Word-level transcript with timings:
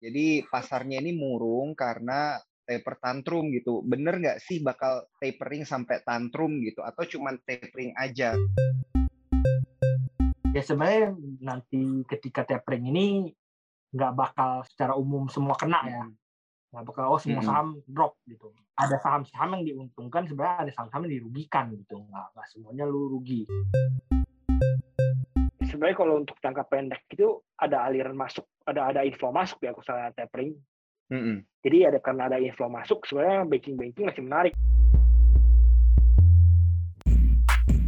Jadi 0.00 0.48
pasarnya 0.48 0.96
ini 1.04 1.12
murung 1.12 1.76
karena 1.76 2.40
taper 2.64 2.96
tantrum 3.04 3.52
gitu. 3.52 3.84
Bener 3.84 4.16
nggak 4.16 4.40
sih 4.40 4.64
bakal 4.64 5.04
tapering 5.20 5.68
sampai 5.68 6.00
tantrum 6.00 6.56
gitu 6.64 6.80
atau 6.80 7.04
cuman 7.04 7.36
tapering 7.44 7.92
aja? 8.00 8.32
Ya 10.56 10.62
sebenarnya 10.64 11.12
nanti 11.44 12.00
ketika 12.08 12.48
tapering 12.48 12.88
ini 12.88 13.28
nggak 13.92 14.12
bakal 14.16 14.64
secara 14.64 14.96
umum 14.96 15.28
semua 15.28 15.52
kena 15.60 15.84
ya. 15.84 16.04
Nggak 16.72 16.84
bakal 16.88 17.04
oh 17.12 17.20
semua 17.20 17.44
Hmm. 17.44 17.48
saham 17.52 17.68
drop 17.84 18.16
gitu. 18.24 18.56
Ada 18.80 18.96
saham-saham 19.04 19.60
yang 19.60 19.64
diuntungkan 19.68 20.24
sebenarnya 20.24 20.64
ada 20.64 20.72
saham-saham 20.72 21.12
yang 21.12 21.20
dirugikan 21.20 21.76
gitu. 21.76 22.00
Nggak, 22.08 22.26
nggak 22.32 22.46
semuanya 22.48 22.88
lu 22.88 23.12
rugi. 23.12 23.44
Sebenarnya 25.80 25.96
kalau 25.96 26.20
untuk 26.20 26.36
jangka 26.44 26.68
pendek 26.68 27.08
itu 27.08 27.40
ada 27.56 27.88
aliran 27.88 28.12
masuk, 28.12 28.44
ada 28.68 28.92
ada 28.92 29.00
inflow 29.00 29.32
masuk 29.32 29.64
ya 29.64 29.72
kalau 29.72 29.80
misalnya 29.80 30.12
tapering. 30.12 30.52
Mm-mm. 31.08 31.40
Jadi 31.64 31.78
ada 31.88 31.96
karena 31.96 32.28
ada 32.28 32.36
inflow 32.36 32.68
masuk, 32.68 33.00
sebenarnya 33.08 33.48
banking 33.48 33.80
banking 33.80 34.04
masih 34.04 34.20
menarik. 34.20 34.52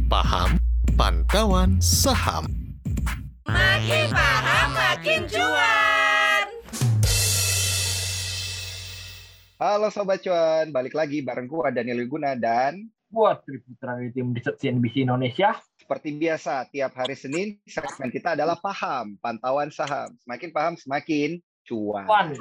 Paham 0.09 0.57
Pantauan 0.97 1.77
Saham. 1.77 2.49
Makin 3.45 4.09
paham 4.09 4.69
makin 4.73 5.21
cuan. 5.29 6.45
Halo 9.61 9.93
Sobat 9.93 10.25
Cuan, 10.25 10.73
balik 10.73 10.97
lagi 10.97 11.21
bareng 11.21 11.45
gua 11.45 11.69
Daniel 11.69 12.01
Wiguna 12.01 12.33
dan 12.33 12.89
Buat 13.13 13.45
Triputra 13.45 14.01
dari 14.01 14.09
tim 14.09 14.33
riset 14.33 14.57
CNBC 14.57 15.05
Indonesia, 15.05 15.53
seperti 15.83 16.15
biasa 16.15 16.71
tiap 16.71 16.95
hari 16.95 17.19
Senin 17.19 17.59
segmen 17.67 18.07
kita 18.07 18.39
adalah 18.39 18.55
paham, 18.55 19.19
pantauan 19.19 19.67
saham. 19.67 20.15
Semakin 20.23 20.49
paham 20.55 20.73
semakin 20.79 21.43
cuan. 21.67 22.07
Pan. 22.07 22.31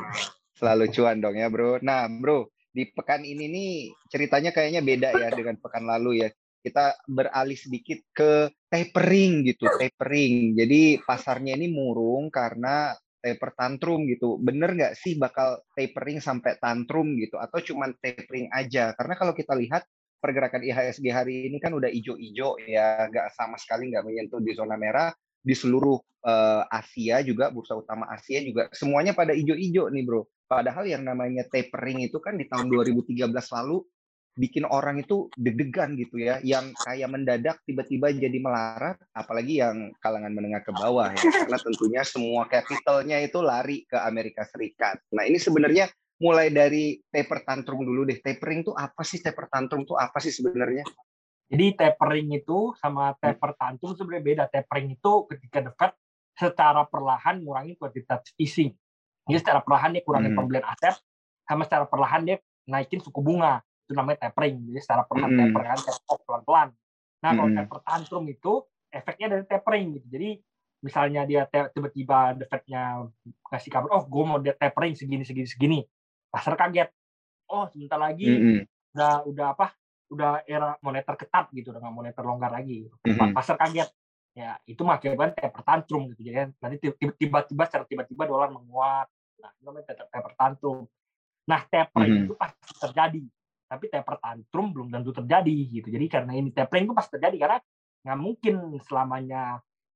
Selalu 0.54 0.94
cuan 0.94 1.18
dong 1.18 1.34
ya, 1.34 1.50
Bro. 1.50 1.82
Nah, 1.82 2.06
Bro, 2.06 2.54
di 2.70 2.86
pekan 2.86 3.26
ini 3.26 3.50
nih 3.50 3.74
ceritanya 4.06 4.54
kayaknya 4.54 4.78
beda 4.78 5.10
ya 5.18 5.28
dengan 5.34 5.58
pekan 5.58 5.90
lalu 5.90 6.22
ya. 6.22 6.28
Kita 6.62 6.94
beralih 7.10 7.58
sedikit 7.58 7.98
ke 8.14 8.46
tapering 8.70 9.42
gitu, 9.42 9.66
tapering. 9.66 10.54
Jadi 10.54 11.02
pasarnya 11.02 11.58
ini 11.58 11.66
murung 11.66 12.30
karena 12.30 12.94
taper 13.18 13.50
tantrum 13.58 14.06
gitu. 14.06 14.38
Bener 14.38 14.78
nggak 14.78 14.94
sih 14.94 15.18
bakal 15.18 15.66
tapering 15.74 16.22
sampai 16.22 16.62
tantrum 16.62 17.18
gitu 17.18 17.42
atau 17.42 17.58
cuman 17.58 17.98
tapering 17.98 18.46
aja? 18.54 18.94
Karena 18.94 19.18
kalau 19.18 19.34
kita 19.34 19.58
lihat 19.58 19.82
pergerakan 20.22 20.62
IHSG 20.62 21.10
hari 21.10 21.50
ini 21.50 21.58
kan 21.58 21.74
udah 21.74 21.90
ijo-ijo 21.90 22.54
ya, 22.62 23.10
nggak 23.10 23.34
sama 23.34 23.58
sekali 23.58 23.90
nggak 23.90 24.06
menyentuh 24.06 24.38
di 24.38 24.54
zona 24.54 24.78
merah 24.78 25.10
di 25.42 25.58
seluruh 25.58 25.98
eh, 26.22 26.62
Asia 26.70 27.18
juga 27.26 27.50
bursa 27.50 27.74
utama 27.74 28.06
Asia 28.06 28.38
juga 28.38 28.70
semuanya 28.70 29.10
pada 29.18 29.34
ijo-ijo 29.34 29.90
nih 29.90 30.06
bro. 30.06 30.22
Padahal 30.46 30.86
yang 30.86 31.02
namanya 31.02 31.42
tapering 31.50 32.06
itu 32.06 32.22
kan 32.22 32.38
di 32.38 32.46
tahun 32.46 32.70
2013 32.70 33.26
lalu 33.34 33.82
bikin 34.32 34.64
orang 34.64 35.04
itu 35.04 35.28
deg-degan 35.36 35.92
gitu 36.00 36.16
ya, 36.16 36.40
yang 36.40 36.72
kayak 36.72 37.08
mendadak 37.12 37.60
tiba-tiba 37.68 38.08
jadi 38.16 38.38
melarat, 38.40 38.96
apalagi 39.12 39.60
yang 39.60 39.92
kalangan 40.00 40.32
menengah 40.32 40.64
ke 40.64 40.72
bawah 40.72 41.12
ya, 41.12 41.20
karena 41.20 41.58
tentunya 41.60 42.02
semua 42.04 42.48
capitalnya 42.48 43.20
itu 43.20 43.44
lari 43.44 43.84
ke 43.84 43.96
Amerika 44.00 44.48
Serikat. 44.48 45.04
Nah 45.12 45.28
ini 45.28 45.36
sebenarnya 45.36 45.92
mulai 46.22 46.54
dari 46.54 47.02
taper 47.10 47.42
tantrum 47.42 47.82
dulu 47.82 48.06
deh. 48.06 48.22
Tapering 48.22 48.62
tuh 48.62 48.78
apa 48.78 49.02
sih? 49.02 49.18
Taper 49.18 49.50
tantrum 49.50 49.82
tuh 49.82 49.98
apa 49.98 50.22
sih 50.22 50.30
sebenarnya? 50.30 50.86
Jadi 51.50 51.74
tapering 51.74 52.30
itu 52.30 52.70
sama 52.78 53.18
taper 53.18 53.58
tantrum 53.58 53.98
sebenarnya 53.98 54.22
beda. 54.22 54.44
Tapering 54.46 54.94
itu 54.94 55.12
ketika 55.26 55.58
the 55.66 55.72
Fed 55.74 55.92
secara 56.38 56.86
perlahan 56.86 57.42
ngurangi 57.42 57.74
kuantitatif 57.74 58.32
easing. 58.38 58.70
Jadi 59.26 59.38
secara 59.42 59.60
perlahan 59.60 59.90
dia 59.98 60.02
kurangin 60.06 60.30
Hmm. 60.30 60.38
pembelian 60.38 60.64
aset, 60.64 60.94
sama 61.42 61.66
secara 61.66 61.90
perlahan 61.90 62.22
dia 62.22 62.38
naikin 62.70 63.02
suku 63.02 63.18
bunga. 63.18 63.60
Itu 63.84 63.98
namanya 63.98 64.30
tapering. 64.30 64.62
Jadi 64.70 64.78
secara 64.78 65.02
perlahan 65.02 65.30
Hmm. 65.34 65.40
taper 65.42 65.62
kan 65.66 65.78
pelan-pelan. 66.22 66.68
Nah 67.20 67.30
kalau 67.34 67.50
Hmm. 67.50 67.58
taper 67.58 67.78
tantrum 67.82 68.24
itu 68.30 68.52
efeknya 68.94 69.26
dari 69.36 69.44
tapering 69.44 69.98
gitu. 69.98 70.06
Jadi 70.08 70.30
misalnya 70.82 71.22
dia 71.22 71.46
tiba-tiba 71.46 72.34
the 72.34 72.46
Fed-nya 72.50 73.06
ngasih 73.22 73.70
kabar, 73.70 73.92
oh 73.94 74.02
gue 74.02 74.24
mau 74.26 74.42
dia 74.42 74.50
tapering 74.58 74.98
segini 74.98 75.22
segini 75.22 75.46
segini, 75.46 75.80
pasar 76.32 76.56
kaget. 76.56 76.88
Oh 77.52 77.68
sebentar 77.68 78.00
lagi 78.00 78.24
Mm-mm. 78.24 78.60
udah 78.96 79.14
udah 79.28 79.46
apa 79.52 79.66
udah 80.08 80.44
era 80.44 80.76
moneter 80.80 81.16
ketat 81.16 81.48
gitu 81.52 81.72
dengan 81.72 81.92
moneter 81.92 82.24
longgar 82.24 82.52
lagi 82.52 82.88
gitu. 82.88 82.96
Mhm. 83.04 83.32
pasar 83.32 83.56
kaget 83.56 83.88
ya 84.32 84.56
itu 84.64 84.80
mengakibatkan 84.80 85.36
taper 85.36 85.60
tantrum 85.64 86.08
gitu 86.12 86.24
jadi 86.24 86.48
nanti 86.56 86.76
tiba- 86.80 87.16
tiba-tiba 87.16 87.64
secara 87.68 87.84
tiba-tiba 87.84 88.24
dolar 88.24 88.48
menguat 88.48 89.08
nah 89.40 89.48
itu 89.52 89.60
namanya 89.64 89.92
taper, 89.92 90.06
taper 90.08 90.32
tantrum 90.36 90.84
nah 91.44 91.60
tapering 91.64 92.12
Mhm. 92.16 92.24
itu 92.28 92.34
pasti 92.36 92.60
terjadi 92.76 93.22
tapi 93.68 93.84
taper 93.88 94.16
tantrum 94.20 94.66
belum 94.72 94.88
tentu 94.92 95.10
terjadi 95.16 95.56
gitu 95.80 95.88
jadi 95.88 96.06
karena 96.08 96.32
ini 96.36 96.48
tapering 96.52 96.84
itu 96.88 96.94
pasti 96.96 97.10
terjadi 97.16 97.36
karena 97.40 97.58
nggak 98.04 98.18
mungkin 98.20 98.54
selamanya 98.84 99.42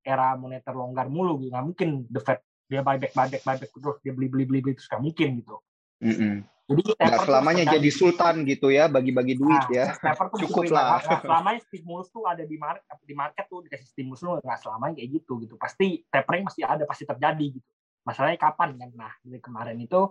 era 0.01 0.33
moneter 0.37 0.73
longgar 0.73 1.09
mulu 1.09 1.41
gitu. 1.41 1.53
nggak 1.53 1.65
mungkin 1.65 1.89
the 2.09 2.21
Fed 2.21 2.41
dia 2.69 2.81
buyback 2.81 3.13
buyback 3.13 3.43
buyback 3.45 3.69
terus 3.73 3.97
dia 4.01 4.13
beli 4.17 4.29
beli 4.33 4.45
beli 4.49 4.61
beli 4.65 4.73
terus 4.77 4.89
nggak 4.89 5.03
mungkin 5.05 5.29
gitu 5.45 5.57
Mm-mm. 6.03 6.45
jadi 6.67 6.83
Nggak 6.99 7.21
selamanya 7.25 7.65
jadi 7.79 7.91
sultan 7.95 8.43
gitu 8.43 8.75
ya, 8.75 8.91
bagi-bagi 8.91 9.39
duit 9.39 9.65
Nah, 9.71 9.71
ya. 9.71 9.87
Cukup 10.35 10.67
lah. 10.75 10.99
nggak- 10.99 11.23
selamanya 11.23 11.61
stimulus 11.63 12.11
tuh 12.11 12.27
ada 12.27 12.43
di 12.43 12.57
market 12.59 12.85
di 13.07 13.15
market 13.15 13.45
tuh 13.47 13.63
dikasih 13.65 13.87
stimulus 13.87 14.21
tuh 14.21 14.43
nggak 14.43 14.61
selamanya 14.61 14.95
kayak 14.99 15.11
gitu 15.23 15.33
gitu. 15.41 15.55
Pasti 15.55 16.03
tapering 16.11 16.45
masih 16.45 16.67
ada 16.67 16.83
pasti 16.85 17.07
terjadi 17.07 17.47
gitu. 17.63 17.67
Masalahnya 18.03 18.39
kapan 18.39 18.75
kan? 18.77 18.91
Nah 18.99 19.13
ini 19.25 19.39
kemarin 19.39 19.79
itu 19.79 20.11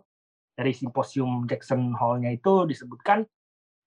dari 0.55 0.71
simposium 0.71 1.43
Jackson 1.43 1.91
Hole-nya 1.91 2.31
itu 2.31 2.63
disebutkan 2.63 3.27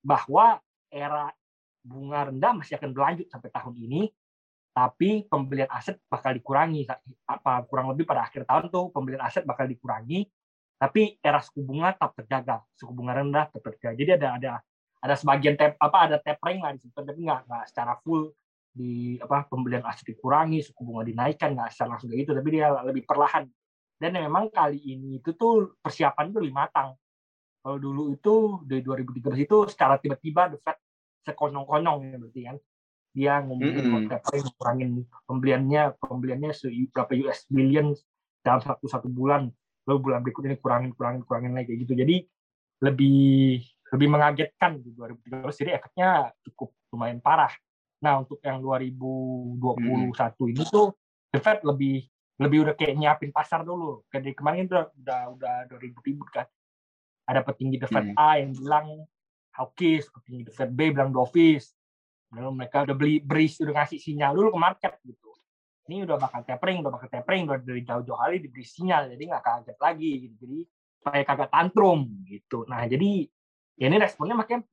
bahwa 0.05 0.61
era 0.93 1.33
bunga 1.81 2.29
rendah 2.29 2.53
masih 2.53 2.77
akan 2.77 2.93
berlanjut 2.93 3.27
sampai 3.33 3.49
tahun 3.49 3.75
ini 3.81 4.13
tapi 4.77 5.25
pembelian 5.27 5.73
aset 5.73 5.99
bakal 6.07 6.37
dikurangi. 6.37 6.85
Apa 7.25 7.65
kurang 7.65 7.91
lebih 7.97 8.05
pada 8.05 8.29
akhir 8.29 8.45
tahun 8.45 8.69
tuh 8.69 8.93
pembelian 8.93 9.25
aset 9.25 9.43
bakal 9.49 9.65
dikurangi 9.65 10.29
tapi 10.79 11.19
era 11.19 11.43
suku 11.43 11.61
bunga 11.67 11.93
tetap 11.95 12.15
terjaga 12.23 12.57
suku 12.79 12.93
bunga 12.95 13.13
rendah 13.19 13.45
tetap 13.51 13.63
terjaga. 13.75 13.95
Jadi 13.99 14.11
ada 14.15 14.29
ada 14.39 14.53
ada 14.99 15.15
sebagian 15.15 15.55
tap 15.59 15.75
apa 15.79 15.99
ada 16.11 16.17
tapering 16.23 16.63
lah 16.63 16.75
di 16.75 16.81
situ 16.83 16.95
tapi 16.95 17.21
nggak 17.23 17.41
nggak 17.47 17.65
secara 17.71 17.99
full 18.03 18.31
di 18.71 19.19
apa 19.19 19.51
pembelian 19.51 19.83
aset 19.87 20.07
dikurangi 20.15 20.63
suku 20.63 20.81
bunga 20.87 21.03
dinaikkan 21.03 21.55
nggak 21.55 21.75
secara 21.75 21.99
langsung 21.99 22.15
gitu 22.15 22.31
tapi 22.33 22.49
dia 22.55 22.71
lebih 22.87 23.03
perlahan. 23.05 23.45
Dan 23.99 24.15
memang 24.15 24.47
kali 24.55 24.79
ini 24.79 25.19
itu 25.19 25.35
tuh 25.35 25.75
persiapan 25.83 26.31
itu 26.31 26.39
lebih 26.39 26.55
matang 26.55 26.95
kalau 27.69 27.77
dulu 27.77 28.15
itu 28.15 28.63
dari 28.65 28.81
2013 28.81 29.45
itu 29.45 29.57
secara 29.69 29.99
tiba-tiba 29.99 30.55
the 30.55 30.59
Fed 30.63 30.79
sekonyong-konyong 31.27 31.99
ya 32.07 32.17
berarti 32.17 32.41
kan. 32.47 32.57
Dia 33.13 33.33
ngomongin 33.43 34.09
mm 34.09 34.09
kurangin 34.57 34.91
pembeliannya 35.27 35.99
pembeliannya 35.99 36.51
berapa 36.95 37.13
US 37.27 37.45
billion 37.51 37.93
dalam 38.41 38.61
satu 38.63 38.87
satu 38.87 39.11
bulan 39.11 39.51
lalu 39.89 39.99
bulan 40.05 40.21
berikutnya 40.21 40.53
ini 40.53 40.61
kurangin 40.61 40.93
kurangin 40.93 41.23
kurangin 41.25 41.53
lagi 41.57 41.73
kayak 41.73 41.81
gitu. 41.89 41.93
Jadi 41.97 42.17
lebih 42.85 43.65
lebih 43.89 44.09
mengagetkan 44.13 44.85
di 44.85 44.93
2013 44.93 45.49
jadi 45.65 45.71
efeknya 45.81 46.29
cukup 46.45 46.77
lumayan 46.93 47.25
parah. 47.25 47.51
Nah 48.05 48.21
untuk 48.21 48.37
yang 48.45 48.61
2021 48.61 50.53
ini 50.53 50.63
tuh 50.69 50.93
the 51.33 51.41
Fed 51.41 51.65
lebih 51.65 52.05
lebih 52.39 52.69
udah 52.69 52.75
kayak 52.77 52.95
nyiapin 53.01 53.33
pasar 53.33 53.65
dulu. 53.65 54.05
Kayak 54.13 54.29
dari 54.29 54.37
kemarin 54.37 54.69
udah 54.69 54.85
udah 54.93 55.21
udah 55.41 55.55
2000 55.73 56.05
ribut 56.05 56.29
kan. 56.29 56.47
Ada 57.25 57.41
petinggi 57.41 57.81
the 57.81 57.89
Fed 57.89 58.13
Hmm. 58.13 58.21
A 58.21 58.39
yang 58.45 58.53
bilang 58.53 58.87
hawkish 59.57 60.13
petinggi 60.13 60.53
the 60.53 60.55
Fed 60.55 60.71
B 60.77 60.93
bilang 60.93 61.11
dovish. 61.11 61.73
Lalu 62.37 62.61
mereka 62.61 62.85
udah 62.85 62.93
beli 62.93 63.25
beri 63.25 63.49
udah 63.49 63.83
ngasih 63.83 63.99
sinyal 64.05 64.37
dulu 64.37 64.53
ke 64.53 64.61
market 64.61 64.93
gitu 65.01 65.28
ini 65.89 66.05
udah 66.05 66.17
bakal 66.21 66.45
tapering, 66.45 66.85
udah 66.85 66.93
bakal 66.93 67.09
tapering, 67.09 67.49
udah 67.49 67.59
dari 67.65 67.83
jauh-jauh 67.83 68.21
hari 68.21 68.45
diberi 68.45 68.65
sinyal, 68.65 69.09
jadi 69.17 69.23
nggak 69.25 69.45
kaget 69.45 69.79
lagi, 69.81 70.11
gitu. 70.29 70.35
jadi 70.45 70.59
supaya 71.01 71.23
kagak 71.25 71.51
tantrum 71.51 72.01
gitu. 72.29 72.69
Nah 72.69 72.85
jadi 72.85 73.25
ya 73.81 73.87
ini 73.89 73.97
responnya 73.97 74.37
makanya 74.37 74.69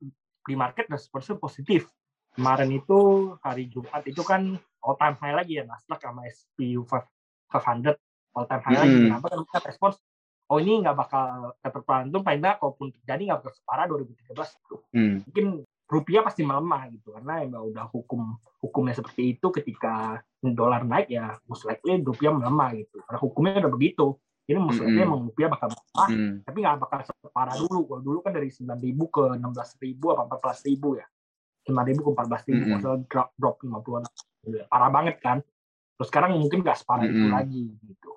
di 0.46 0.54
market 0.54 0.86
responsnya 0.92 1.40
positif. 1.40 1.88
Kemarin 2.36 2.68
itu 2.68 3.32
hari 3.40 3.72
Jumat 3.72 4.04
itu 4.04 4.20
kan 4.20 4.60
all 4.84 4.96
time 5.00 5.16
high 5.16 5.32
lagi 5.32 5.56
ya 5.56 5.64
Nasdaq 5.64 6.04
sama 6.04 6.28
SP 6.28 6.76
500 6.76 7.96
all 8.36 8.44
time 8.44 8.62
high 8.68 8.78
lagi. 8.84 8.96
Mm. 9.00 9.04
Kenapa 9.08 9.26
kan 9.32 9.40
kita 9.48 9.60
respons 9.72 9.96
oh 10.46 10.58
ini 10.62 10.84
nggak 10.84 10.96
bakal 10.96 11.58
terperantum, 11.58 12.22
paling 12.22 12.40
nggak 12.42 12.56
kalaupun 12.62 12.94
terjadi 12.94 13.22
nggak 13.32 13.38
bakal 13.42 13.54
separah 13.54 13.84
2013 13.90 14.62
gitu 14.62 14.76
Hmm. 14.94 15.20
mungkin 15.26 15.46
rupiah 15.86 16.22
pasti 16.22 16.42
melemah 16.42 16.90
gitu 16.90 17.14
karena 17.14 17.42
emang 17.46 17.70
udah 17.70 17.86
hukum 17.90 18.38
hukumnya 18.62 18.94
seperti 18.94 19.38
itu 19.38 19.46
ketika 19.54 20.22
dolar 20.54 20.84
naik 20.84 21.08
ya 21.10 21.34
most 21.48 21.64
likely 21.66 21.98
rupiah 22.04 22.30
melemah 22.30 22.76
gitu 22.76 23.02
karena 23.08 23.18
hukumnya 23.18 23.52
udah 23.64 23.72
begitu 23.72 24.06
ini 24.46 24.58
most 24.62 24.78
likely 24.78 25.02
Mm-mm. 25.02 25.08
emang 25.10 25.20
rupiah 25.26 25.48
bakal 25.50 25.68
melemah 25.72 26.08
Hmm. 26.12 26.34
tapi 26.46 26.56
nggak 26.62 26.76
bakal 26.78 26.98
separah 27.02 27.56
dulu 27.58 27.80
kalau 27.88 28.02
dulu 28.04 28.18
kan 28.22 28.32
dari 28.36 28.48
9.000 28.52 28.78
ke 29.10 29.24
16.000 29.42 30.12
apa 30.14 30.22
14.000 30.38 31.00
ya 31.00 31.06
5.000 31.66 31.98
ke 31.98 32.10
14.000 32.14 32.54
Mm-mm. 32.54 32.70
masalah 32.78 32.98
drop 33.10 33.28
drop 33.34 33.56
50-an 33.58 34.04
parah 34.70 34.90
banget 34.92 35.16
kan 35.18 35.38
terus 35.98 36.08
sekarang 36.12 36.38
mungkin 36.38 36.62
nggak 36.62 36.78
separah 36.78 37.04
itu 37.08 37.26
Mm-mm. 37.26 37.34
lagi 37.34 37.64
gitu 37.82 38.12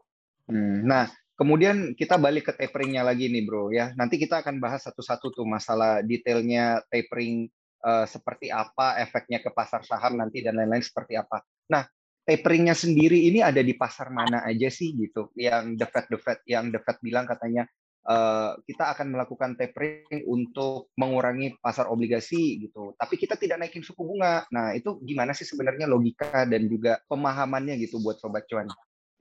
Hmm, 0.50 0.82
Nah, 0.82 1.06
kemudian 1.38 1.94
kita 1.94 2.18
balik 2.18 2.50
ke 2.50 2.54
taperingnya 2.58 3.06
lagi 3.06 3.30
nih 3.30 3.46
bro 3.46 3.70
ya. 3.70 3.94
Nanti 3.94 4.18
kita 4.18 4.42
akan 4.42 4.58
bahas 4.58 4.82
satu-satu 4.82 5.30
tuh 5.30 5.46
masalah 5.46 6.02
detailnya 6.02 6.82
tapering 6.90 7.46
uh, 7.86 8.10
seperti 8.10 8.50
apa, 8.50 8.98
efeknya 8.98 9.40
ke 9.46 9.54
pasar 9.54 9.86
saham 9.86 10.18
nanti 10.18 10.42
dan 10.42 10.58
lain-lain 10.58 10.82
seperti 10.82 11.16
apa. 11.16 11.46
Nah, 11.70 11.86
taperingnya 12.24 12.76
sendiri 12.78 13.28
ini 13.30 13.44
ada 13.44 13.60
di 13.60 13.74
pasar 13.74 14.14
mana 14.14 14.44
aja 14.46 14.68
sih 14.72 14.96
gitu? 14.96 15.32
Yang 15.36 15.80
the 15.80 15.88
Fed, 15.88 16.06
the 16.10 16.20
Fed, 16.20 16.40
yang 16.46 16.72
the 16.72 16.80
Fed 16.82 16.98
bilang 17.04 17.26
katanya 17.28 17.68
Uh, 18.10 18.58
kita 18.66 18.96
akan 18.96 19.14
melakukan 19.14 19.54
tapering 19.54 20.26
untuk 20.26 20.90
mengurangi 20.98 21.54
pasar 21.62 21.92
obligasi 21.92 22.58
gitu. 22.58 22.98
Tapi 22.98 23.20
kita 23.20 23.38
tidak 23.38 23.62
naikin 23.62 23.86
suku 23.86 24.02
bunga. 24.02 24.50
Nah, 24.50 24.74
itu 24.74 24.98
gimana 25.04 25.36
sih 25.36 25.46
sebenarnya 25.46 25.86
logika 25.86 26.48
dan 26.48 26.66
juga 26.66 26.98
pemahamannya 27.06 27.78
gitu 27.78 28.02
buat 28.02 28.18
sobat 28.18 28.50
cuan? 28.50 28.66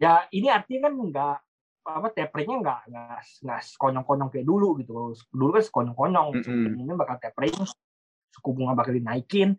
Ya, 0.01 0.25
ini 0.33 0.49
artinya 0.49 0.89
kan 0.89 0.95
enggak 0.95 1.37
apa 1.89 2.09
taperingnya 2.13 2.57
nggak 2.65 2.81
nggak 2.93 3.21
nggak 3.45 3.61
konyong-konyong 3.81 4.29
kayak 4.29 4.47
dulu 4.47 4.69
gitu 4.77 4.93
dulu 5.33 5.51
kan 5.57 5.63
sekonyong-konyong 5.65 6.29
mm 6.37 6.43
-hmm. 6.45 6.85
ini 6.85 6.93
bakal 6.93 7.17
tapering 7.17 7.57
suku 8.29 8.49
bunga 8.53 8.77
bakal 8.77 8.93
dinaikin 8.93 9.57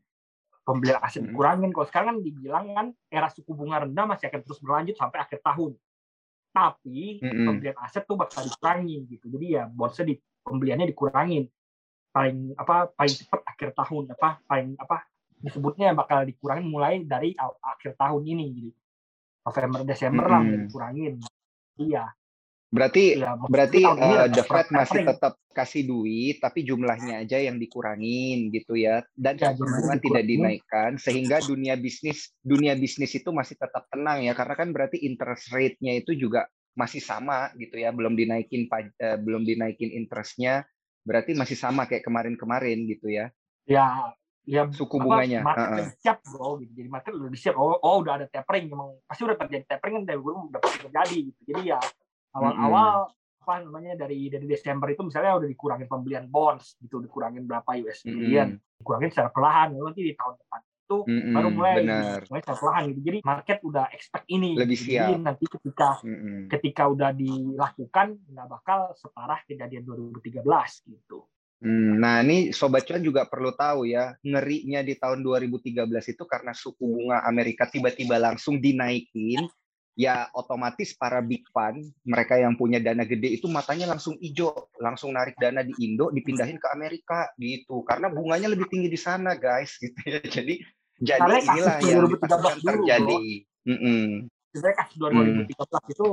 pembelian 0.70 1.02
aset 1.02 1.26
dikurangin 1.26 1.74
kalau 1.74 1.88
sekarang 1.90 2.08
kan 2.14 2.18
dibilang 2.22 2.66
kan 2.78 2.88
era 3.10 3.26
suku 3.34 3.58
bunga 3.58 3.90
rendah 3.90 4.06
masih 4.06 4.30
akan 4.30 4.42
terus 4.46 4.62
berlanjut 4.62 4.96
sampai 5.02 5.18
akhir 5.26 5.42
tahun. 5.42 5.74
Tapi 6.54 7.18
mm-hmm. 7.26 7.46
pembelian 7.50 7.78
aset 7.82 8.06
tuh 8.06 8.14
bakal 8.14 8.46
dikurangi 8.46 9.10
gitu. 9.10 9.26
Jadi 9.34 9.46
ya 9.58 9.66
bonusnya 9.66 10.14
di 10.14 10.16
pembeliannya 10.46 10.86
dikurangin. 10.94 11.50
Paling 12.14 12.54
apa 12.54 12.94
paling 12.94 13.16
cepat 13.18 13.42
akhir 13.50 13.70
tahun 13.74 14.04
apa 14.14 14.30
paling 14.46 14.70
apa 14.78 15.10
disebutnya 15.42 15.98
bakal 15.98 16.22
dikurangin 16.22 16.70
mulai 16.70 17.02
dari 17.02 17.34
akhir 17.66 17.98
tahun 17.98 18.22
ini 18.30 18.46
jadi 18.54 18.72
November 19.50 19.82
Desember 19.82 20.26
mm-hmm. 20.30 20.46
lah 20.54 20.62
dikurangin. 20.70 21.14
Iya 21.82 22.06
Berarti 22.70 23.18
ya, 23.18 23.34
berarti 23.50 23.82
uh, 23.82 24.30
the 24.30 24.46
Fed 24.46 24.70
masih 24.70 25.02
tetap 25.02 25.34
kasih 25.58 25.90
duit 25.90 26.38
tapi 26.38 26.62
jumlahnya 26.62 27.26
aja 27.26 27.42
yang 27.42 27.58
dikurangin 27.58 28.54
gitu 28.54 28.78
ya 28.78 29.02
dan 29.18 29.36
ya, 29.36 29.52
tidak 30.00 30.24
dinaikkan 30.24 30.96
sehingga 31.02 31.42
dunia 31.44 31.76
bisnis 31.76 32.32
dunia 32.40 32.78
bisnis 32.78 33.12
itu 33.18 33.34
masih 33.34 33.58
tetap 33.58 33.90
tenang 33.90 34.24
ya 34.24 34.38
karena 34.38 34.56
kan 34.56 34.70
berarti 34.72 35.02
interest 35.02 35.52
rate-nya 35.52 36.00
itu 36.00 36.16
juga 36.16 36.48
masih 36.78 37.02
sama 37.04 37.52
gitu 37.58 37.76
ya 37.76 37.92
belum 37.92 38.14
dinaikin 38.16 38.70
uh, 38.70 39.18
belum 39.20 39.44
dinaikin 39.44 39.90
interestnya 39.90 40.64
berarti 41.10 41.34
masih 41.34 41.58
sama 41.58 41.90
kayak 41.90 42.06
kemarin-kemarin 42.06 42.86
gitu 42.86 43.10
ya. 43.10 43.34
Ya 43.66 44.14
ya 44.46 44.66
suku 44.70 44.98
bunganya. 44.98 45.46
Market 45.46 45.70
uh 45.70 45.82
-uh. 45.82 45.90
siap 46.02 46.18
bro 46.26 46.62
gitu. 46.62 46.72
Jadi 46.78 46.90
market 46.90 47.12
udah 47.18 47.30
siap. 47.34 47.56
Oh, 47.58 47.78
oh 47.82 48.02
udah 48.06 48.22
ada 48.22 48.26
tapering 48.30 48.70
memang 48.70 48.98
pasti 49.06 49.22
udah 49.26 49.38
terjadi 49.38 49.66
tapering 49.66 50.02
kan 50.02 50.04
dari 50.06 50.20
udah 50.22 50.60
pasti 50.62 50.78
terjadi 50.86 51.18
gitu. 51.34 51.42
Jadi 51.50 51.62
ya 51.74 51.80
awal-awal 52.36 53.10
mm-hmm. 53.10 53.44
apa 53.46 53.54
namanya 53.66 53.94
dari 54.06 54.30
dari 54.30 54.46
Desember 54.46 54.88
itu 54.94 55.02
misalnya 55.02 55.42
udah 55.42 55.50
dikurangin 55.50 55.88
pembelian 55.90 56.26
bonds 56.30 56.78
gitu 56.78 57.02
dikurangin 57.02 57.50
berapa 57.50 57.70
US 57.86 58.06
billion 58.06 58.56
mm-hmm. 58.58 58.80
dikurangin 58.84 59.10
secara 59.10 59.30
perlahan 59.34 59.74
lalu 59.74 59.86
nanti 59.90 60.02
di 60.06 60.14
tahun 60.14 60.36
depan 60.38 60.60
itu 60.62 60.98
mm-hmm. 61.06 61.34
baru 61.34 61.50
mulai 61.54 61.76
Benar. 61.82 62.20
mulai 62.30 62.42
secara 62.42 62.58
perlahan 62.62 62.84
gitu 62.94 63.02
jadi 63.02 63.18
market 63.26 63.58
udah 63.66 63.86
expect 63.94 64.26
ini 64.30 64.52
lebih 64.54 64.78
siap 64.78 65.08
jadi 65.10 65.14
nanti 65.18 65.46
ketika 65.50 65.90
mm-hmm. 66.06 66.40
ketika 66.50 66.84
udah 66.90 67.10
dilakukan 67.14 68.08
nggak 68.30 68.48
bakal 68.50 68.80
separah 68.94 69.40
kejadian 69.46 69.86
2013 69.86 70.46
gitu 70.90 71.26
Hmm, 71.60 72.00
nah 72.00 72.24
ini 72.24 72.56
Sobat 72.56 72.88
Cuan 72.88 73.04
juga 73.04 73.28
perlu 73.28 73.52
tahu 73.52 73.84
ya, 73.84 74.16
ngerinya 74.24 74.80
di 74.80 74.96
tahun 74.96 75.20
2013 75.20 75.92
itu 76.16 76.24
karena 76.24 76.56
suku 76.56 76.80
bunga 76.88 77.20
Amerika 77.28 77.68
tiba-tiba 77.68 78.16
langsung 78.16 78.64
dinaikin, 78.64 79.44
ya 80.00 80.32
otomatis 80.32 80.96
para 80.96 81.20
big 81.20 81.44
fund 81.52 81.92
mereka 82.08 82.40
yang 82.40 82.56
punya 82.56 82.80
dana 82.80 83.04
gede 83.04 83.36
itu 83.36 83.52
matanya 83.52 83.84
langsung 83.84 84.16
hijau 84.24 84.72
langsung 84.80 85.12
narik 85.12 85.36
dana 85.36 85.60
di 85.60 85.76
Indo 85.84 86.08
dipindahin 86.08 86.56
ke 86.56 86.72
Amerika 86.72 87.28
gitu 87.36 87.84
karena 87.84 88.08
bunganya 88.08 88.48
lebih 88.48 88.72
tinggi 88.72 88.88
di 88.88 88.96
sana 88.96 89.36
guys 89.36 89.76
gitu 89.84 90.00
ya 90.08 90.24
jadi 90.24 90.56
jadi 91.04 91.20
Karena 91.20 91.40
inilah 91.44 91.78
yang 91.84 92.08
terjadi 92.64 93.16
mm 93.68 93.76
-mm. 93.76 94.04
sebenarnya 94.56 94.78
kasus 94.80 94.98
2013 95.04 95.52
mm. 95.52 95.92
itu 95.92 96.08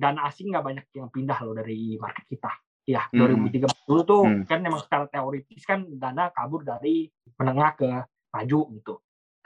dana 0.00 0.20
asing 0.24 0.46
nggak 0.48 0.64
banyak 0.64 0.84
yang 0.96 1.08
pindah 1.12 1.38
loh 1.44 1.52
dari 1.52 2.00
market 2.00 2.24
kita 2.32 2.52
ya 2.88 3.12
mm. 3.12 3.44
2013 3.52 3.88
dulu 3.92 4.02
tuh 4.08 4.22
mm. 4.24 4.42
kan 4.48 4.58
memang 4.64 4.80
secara 4.80 5.04
teoritis 5.04 5.68
kan 5.68 5.84
dana 5.84 6.32
kabur 6.32 6.64
dari 6.64 7.12
menengah 7.36 7.76
ke 7.76 7.88
maju 8.32 8.60
gitu 8.72 8.94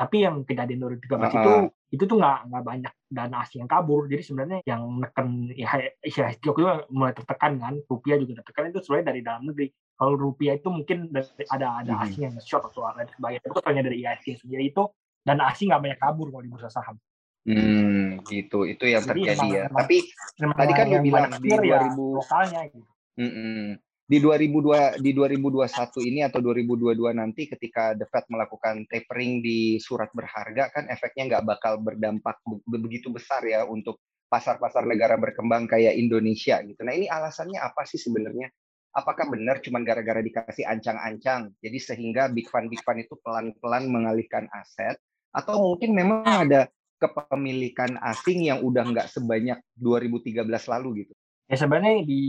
tapi 0.02 0.26
yang 0.26 0.42
kejadian 0.42 0.82
2013 0.82 1.14
uh 1.14 1.22
-uh. 1.22 1.30
itu 1.30 1.52
itu 1.94 2.04
tuh 2.10 2.18
nggak 2.18 2.38
nggak 2.50 2.64
banyak 2.66 2.92
dana 3.06 3.36
asing 3.46 3.62
yang 3.62 3.70
kabur 3.70 4.10
jadi 4.10 4.22
sebenarnya 4.26 4.58
yang 4.66 4.82
neken 4.98 5.54
ya 5.54 5.70
ya 6.02 6.26
itu 6.34 6.50
mulai 6.90 7.14
tertekan 7.14 7.62
kan 7.62 7.78
rupiah 7.86 8.18
juga 8.18 8.42
tertekan 8.42 8.74
itu 8.74 8.82
sebenarnya 8.82 9.06
dari 9.14 9.20
dalam 9.22 9.42
negeri 9.46 9.70
kalau 9.94 10.18
rupiah 10.18 10.58
itu 10.58 10.66
mungkin 10.74 11.14
ada 11.54 11.86
ada 11.86 11.92
hmm. 11.94 12.02
asing 12.02 12.22
yang 12.26 12.34
short 12.42 12.66
atau 12.66 12.82
lain 12.82 13.06
sebagainya 13.14 13.46
itu 13.46 13.60
hanya 13.62 13.82
dari 13.86 13.96
IISG 14.02 14.26
sendiri 14.42 14.74
itu 14.74 14.82
dana 15.22 15.46
asing 15.54 15.70
nggak 15.70 15.82
banyak 15.86 16.00
kabur 16.02 16.26
kalau 16.34 16.42
di 16.42 16.50
bursa 16.50 16.68
saham 16.68 16.98
Hmm, 17.42 18.22
gitu. 18.30 18.62
Itu 18.70 18.86
yang 18.86 19.02
terjadi 19.02 19.34
Jadi, 19.34 19.50
ya. 19.50 19.66
Tapi 19.66 19.98
tadi 20.38 20.72
kan 20.78 20.86
lu 20.94 21.02
bilang 21.02 21.26
di 21.42 21.50
2000 21.50 21.66
ya, 21.66 21.90
lokalnya 21.90 22.60
gitu. 22.70 22.86
Mm 23.18 23.32
-mm 23.34 23.66
di 24.02 24.18
2002 24.18 24.98
di 24.98 25.14
2021 25.14 26.10
ini 26.10 26.20
atau 26.26 26.42
2022 26.42 27.14
nanti 27.14 27.46
ketika 27.46 27.94
The 27.94 28.06
Fed 28.10 28.26
melakukan 28.28 28.84
tapering 28.90 29.40
di 29.40 29.78
surat 29.78 30.10
berharga 30.10 30.74
kan 30.74 30.90
efeknya 30.90 31.38
nggak 31.38 31.44
bakal 31.46 31.78
berdampak 31.78 32.42
begitu 32.66 33.14
besar 33.14 33.46
ya 33.46 33.62
untuk 33.64 34.02
pasar-pasar 34.32 34.88
negara 34.88 35.20
berkembang 35.20 35.68
kayak 35.68 35.92
Indonesia 35.92 36.56
gitu. 36.64 36.80
Nah 36.82 36.96
ini 36.96 37.04
alasannya 37.04 37.60
apa 37.60 37.84
sih 37.84 38.00
sebenarnya? 38.00 38.48
Apakah 38.92 39.28
benar 39.28 39.60
cuma 39.64 39.80
gara-gara 39.80 40.20
dikasih 40.20 40.68
ancang-ancang, 40.68 41.56
jadi 41.64 41.78
sehingga 41.80 42.28
big 42.28 42.44
fund 42.52 42.68
big 42.68 42.84
fund 42.84 43.00
itu 43.00 43.16
pelan-pelan 43.24 43.88
mengalihkan 43.88 44.44
aset, 44.52 45.00
atau 45.32 45.72
mungkin 45.72 45.96
memang 45.96 46.28
ada 46.28 46.68
kepemilikan 47.00 47.96
asing 48.04 48.52
yang 48.52 48.60
udah 48.60 48.84
nggak 48.84 49.08
sebanyak 49.08 49.56
2013 49.80 50.44
lalu 50.44 51.08
gitu? 51.08 51.12
Ya 51.52 51.56
sebenarnya 51.60 52.00
di 52.08 52.22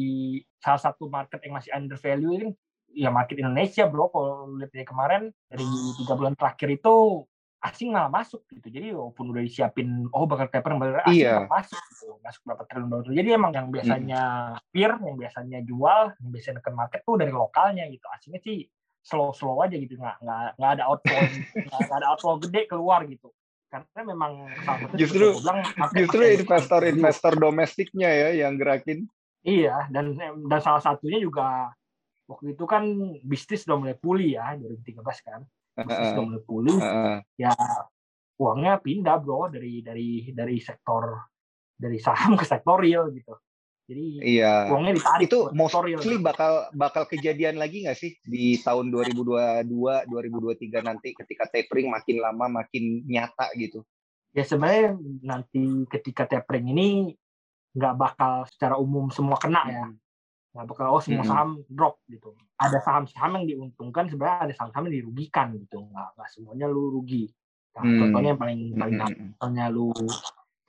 salah 0.60 0.81
satu 0.84 1.08
market 1.08 1.40
yang 1.48 1.56
masih 1.56 1.72
under 1.72 1.96
value 1.96 2.36
ini 2.36 2.48
ya 2.92 3.08
market 3.08 3.40
Indonesia 3.40 3.88
bro. 3.88 4.12
Kalau 4.12 4.52
lihat 4.60 4.75
dari 4.75 4.84
kemarin 4.84 5.22
dari 5.48 5.64
tiga 6.04 6.14
bulan 6.20 6.36
terakhir 6.36 6.75
itu 6.75 7.24
asing 7.64 7.96
malah 7.96 8.12
masuk 8.12 8.44
gitu. 8.52 8.68
Jadi 8.68 8.92
walaupun 8.92 9.31
udah 9.31 9.40
disiapin 9.40 10.12
oh 10.12 10.28
bakal 10.28 10.52
taper 10.52 10.75
bakal 10.75 11.00
asing 11.08 11.24
iya. 11.24 11.48
masuk 11.48 11.80
gitu. 11.96 12.20
Masuk 12.20 12.42
berapa 12.44 12.64
triliun 12.68 12.90
dolar. 12.92 13.16
Jadi 13.16 13.30
emang 13.31 13.52
yang 13.56 13.72
biasanya 13.72 14.22
hmm. 14.60 14.68
peer 14.75 14.92
yang 14.92 15.16
biasanya 15.16 15.60
jual 15.64 16.02
yang 16.20 16.30
biasanya 16.36 16.60
ke 16.60 16.72
market 16.75 17.00
tuh 17.08 17.16
dari 17.16 17.31
lokalnya 17.31 17.88
gitu. 17.88 18.03
Asingnya 18.12 18.44
sih 18.44 18.68
slow 19.00 19.32
slow 19.32 19.63
aja 19.63 19.80
gitu. 19.80 19.96
Nggak 19.96 20.20
nggak 20.20 20.39
nggak 20.60 20.72
ada 20.75 20.84
outflow 20.92 21.22
nggak 21.72 22.00
ada 22.03 22.08
outflow 22.12 22.36
gede 22.44 22.68
keluar 22.68 23.08
gitu 23.08 23.32
karena 23.74 24.01
memang 24.13 24.32
justru 24.94 25.34
bilang, 25.34 25.65
justru 25.98 26.22
investor-investor 26.22 27.34
domestiknya 27.42 28.10
ya 28.13 28.30
yang 28.46 28.53
gerakin. 28.53 29.10
Iya, 29.42 29.89
dan 29.89 30.13
dan 30.46 30.60
salah 30.62 30.80
satunya 30.80 31.18
juga 31.18 31.74
waktu 32.30 32.53
itu 32.53 32.63
kan 32.70 32.86
bisnis 33.25 33.65
udah 33.65 33.77
mulai 33.82 33.98
pulih 33.98 34.38
ya 34.38 34.53
2013 34.62 35.01
kan. 35.25 35.42
Bisnis 35.82 36.10
udah 36.13 36.25
mulai 36.30 36.44
pulih. 36.46 36.77
Uh, 36.77 37.18
ya 37.34 37.51
uangnya 38.38 38.77
pindah 38.77 39.18
bro 39.18 39.50
dari 39.50 39.82
dari 39.82 40.30
dari 40.30 40.58
sektor 40.62 41.25
dari 41.74 41.98
saham 41.98 42.38
ke 42.38 42.46
sektor 42.46 42.77
real 42.77 43.10
gitu. 43.10 43.34
Jadi 43.84 44.24
iya. 44.24 44.72
uangnya 44.72 44.96
ditarik. 44.96 45.28
Itu 45.28 45.52
mostly 45.52 46.16
bakal 46.16 46.72
bakal 46.72 47.04
kejadian 47.04 47.60
lagi 47.60 47.84
nggak 47.84 48.00
sih 48.00 48.16
di 48.24 48.56
tahun 48.63 48.88
2022 48.96 49.68
2023 50.08 50.88
nanti 50.88 51.12
ketika 51.12 51.52
tapering 51.52 51.92
makin 51.92 52.18
lama 52.24 52.63
makin 52.63 53.04
nyata 53.04 53.52
gitu? 53.60 53.84
Ya 54.32 54.48
sebenarnya 54.48 54.96
nanti 55.20 55.84
ketika 55.92 56.32
tapering 56.32 56.72
ini 56.72 57.12
nggak 57.75 57.96
bakal 58.00 58.48
secara 58.48 58.80
umum 58.80 59.12
semua 59.12 59.36
kena 59.36 59.62
ya. 59.68 59.86
Hmm. 59.92 60.00
Nggak 60.56 60.66
bakal 60.72 60.86
oh 60.96 61.04
semua 61.04 61.28
saham 61.28 61.60
hmm. 61.60 61.68
drop 61.68 62.00
gitu. 62.08 62.32
Ada 62.56 62.80
saham-saham 62.80 63.44
yang 63.44 63.46
diuntungkan 63.52 64.08
sebenarnya 64.08 64.48
ada 64.48 64.54
saham-saham 64.56 64.88
yang 64.88 65.04
dirugikan 65.04 65.60
gitu. 65.60 65.84
Nggak, 65.92 66.08
nggak 66.16 66.30
semuanya 66.32 66.72
lu 66.72 66.88
rugi. 66.88 67.28
Nah, 67.75 67.84
hmm. 67.84 68.00
Contohnya 68.00 68.30
yang 68.32 68.40
paling 68.40 68.62
paling 68.80 68.96
hmm. 68.96 69.36
contohnya 69.36 69.66
lu 69.68 69.92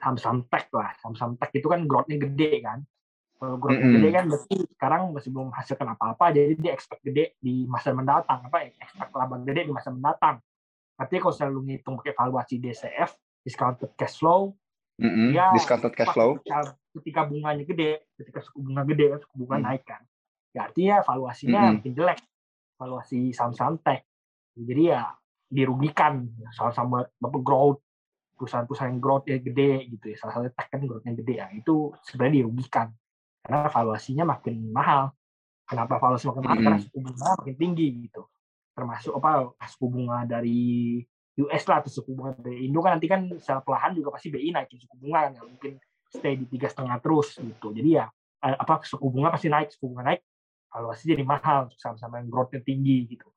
saham-saham 0.02 0.38
tech 0.50 0.66
lah. 0.75 0.90
Saham-saham 0.99 1.38
tech 1.38 1.54
itu 1.54 1.71
kan 1.71 1.87
growth-nya 1.87 2.18
gede 2.18 2.59
kan 2.59 2.83
kalau 3.44 3.60
growth 3.60 3.76
mm 3.76 3.84
-hmm. 3.84 3.94
gede 4.00 4.08
kan 4.08 4.24
berarti 4.32 4.56
sekarang 4.72 5.02
masih 5.12 5.28
belum 5.28 5.46
menghasilkan 5.52 5.88
apa-apa, 5.92 6.24
jadi 6.32 6.52
dia 6.56 6.72
expect 6.72 7.02
gede 7.04 7.36
di 7.36 7.68
masa 7.68 7.92
mendatang. 7.92 8.40
Apa 8.48 8.58
expect 8.72 9.12
laba 9.12 9.36
gede 9.44 9.60
di 9.68 9.72
masa 9.72 9.92
mendatang. 9.92 10.40
Artinya 10.96 11.20
kalau 11.28 11.34
selalu 11.36 11.60
ngitung 11.68 11.94
pakai 12.00 12.14
valuasi 12.16 12.54
DCF, 12.56 13.10
discounted 13.44 13.92
cash 14.00 14.16
flow, 14.16 14.56
mm 14.96 15.10
-hmm. 15.12 15.28
ya 15.36 15.52
discounted 15.52 15.92
cash 15.92 16.08
flow. 16.16 16.40
Ketika, 16.94 17.26
bunganya 17.26 17.66
gede, 17.66 18.06
ketika 18.14 18.38
suku 18.38 18.62
bunga 18.62 18.86
gede, 18.86 19.04
kan 19.10 19.18
suku 19.18 19.34
bunga 19.34 19.56
mm. 19.58 19.64
naik 19.66 19.82
kan. 19.82 20.02
Ya 20.54 20.70
artinya 20.70 20.96
valuasinya 21.02 21.60
mm 21.60 21.66
-hmm. 21.66 21.76
makin 21.82 21.92
jelek. 21.92 22.20
Valuasi 22.78 23.20
saham-saham 23.34 23.76
tech. 23.82 24.06
Jadi 24.54 24.82
ya 24.94 25.10
dirugikan 25.50 26.30
saham-saham 26.54 27.04
bapak 27.18 27.42
growth 27.42 27.82
perusahaan-perusahaan 28.34 28.90
yang 28.90 29.02
growth-nya 29.02 29.38
gede 29.38 29.72
gitu 29.94 30.04
ya 30.10 30.16
salah 30.18 30.32
satu 30.42 30.50
tech 30.50 30.66
kan 30.66 30.82
growth-nya 30.82 31.14
gede 31.14 31.34
ya 31.38 31.46
itu 31.54 31.94
sebenarnya 32.02 32.42
dirugikan 32.42 32.86
karena 33.44 33.68
valuasinya 33.68 34.24
makin 34.24 34.72
mahal. 34.72 35.12
Kenapa 35.68 36.00
valuasi 36.00 36.24
makin 36.32 36.42
mahal? 36.48 36.56
Hmm. 36.56 36.64
Karena 36.64 36.80
suku 36.80 36.98
bunga 37.04 37.28
makin 37.36 37.54
tinggi 37.60 37.86
gitu. 38.08 38.22
Termasuk 38.72 39.12
apa 39.20 39.30
suku 39.68 39.86
bunga 39.92 40.18
dari 40.24 40.62
US 41.36 41.64
lah 41.68 41.84
atau 41.84 41.90
suku 41.92 42.10
bunga 42.16 42.32
dari 42.40 42.64
Indo 42.64 42.80
kan 42.80 42.96
nanti 42.96 43.06
kan 43.06 43.28
secara 43.36 43.60
perlahan 43.60 43.92
juga 43.92 44.16
pasti 44.16 44.32
BI 44.32 44.48
naikin 44.48 44.80
suku 44.80 44.94
bunga 44.96 45.28
kan 45.28 45.30
nggak 45.36 45.48
mungkin 45.50 45.72
stay 46.08 46.34
di 46.40 46.46
tiga 46.48 46.72
setengah 46.72 46.96
terus 47.04 47.36
gitu. 47.36 47.68
Jadi 47.74 47.90
ya 48.00 48.08
apa 48.40 48.80
suku 48.84 49.06
bunga 49.12 49.32
pasti 49.32 49.48
naik, 49.52 49.72
suku 49.72 49.92
bunga 49.92 50.14
naik, 50.14 50.20
valuasi 50.72 51.04
jadi 51.04 51.24
mahal 51.24 51.68
untuk 51.68 51.78
saham-saham 51.80 52.24
yang 52.24 52.28
growth-nya 52.32 52.60
tinggi 52.64 52.98
gitu. 53.12 53.28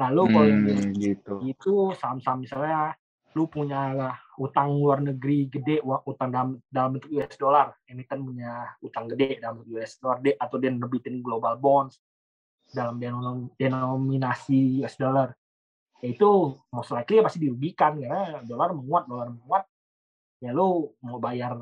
Lalu 0.00 0.22
kalau 0.32 0.48
Hmm, 0.48 0.92
gitu. 0.96 1.34
itu 1.44 1.74
saham-saham 1.96 2.40
misalnya 2.40 2.96
lu 3.30 3.46
punya 3.46 4.10
utang 4.42 4.74
luar 4.74 4.98
negeri 4.98 5.46
gede 5.46 5.78
utang 5.84 6.34
dalam 6.34 6.58
dalam 6.66 6.98
bentuk 6.98 7.14
US 7.14 7.38
dollar 7.38 7.70
emiten 7.86 8.18
punya 8.26 8.74
utang 8.82 9.06
gede 9.06 9.38
dalam 9.38 9.62
bentuk 9.62 9.78
US 9.78 9.94
dollar 10.02 10.18
atau 10.18 10.56
dia 10.58 10.70
nerbitin 10.74 11.22
global 11.22 11.54
bonds 11.60 12.02
dalam 12.74 12.98
denom- 12.98 13.50
denominasi 13.54 14.82
US 14.82 14.98
dollar 14.98 15.30
ya 16.02 16.08
itu 16.10 16.58
most 16.72 16.90
likely 16.90 17.20
pasti 17.22 17.38
dirugikan 17.38 18.00
karena 18.00 18.42
dolar 18.42 18.74
menguat 18.74 19.04
dolar 19.06 19.28
menguat 19.30 19.62
ya 20.40 20.50
lu 20.56 20.90
mau 21.04 21.20
bayar 21.20 21.54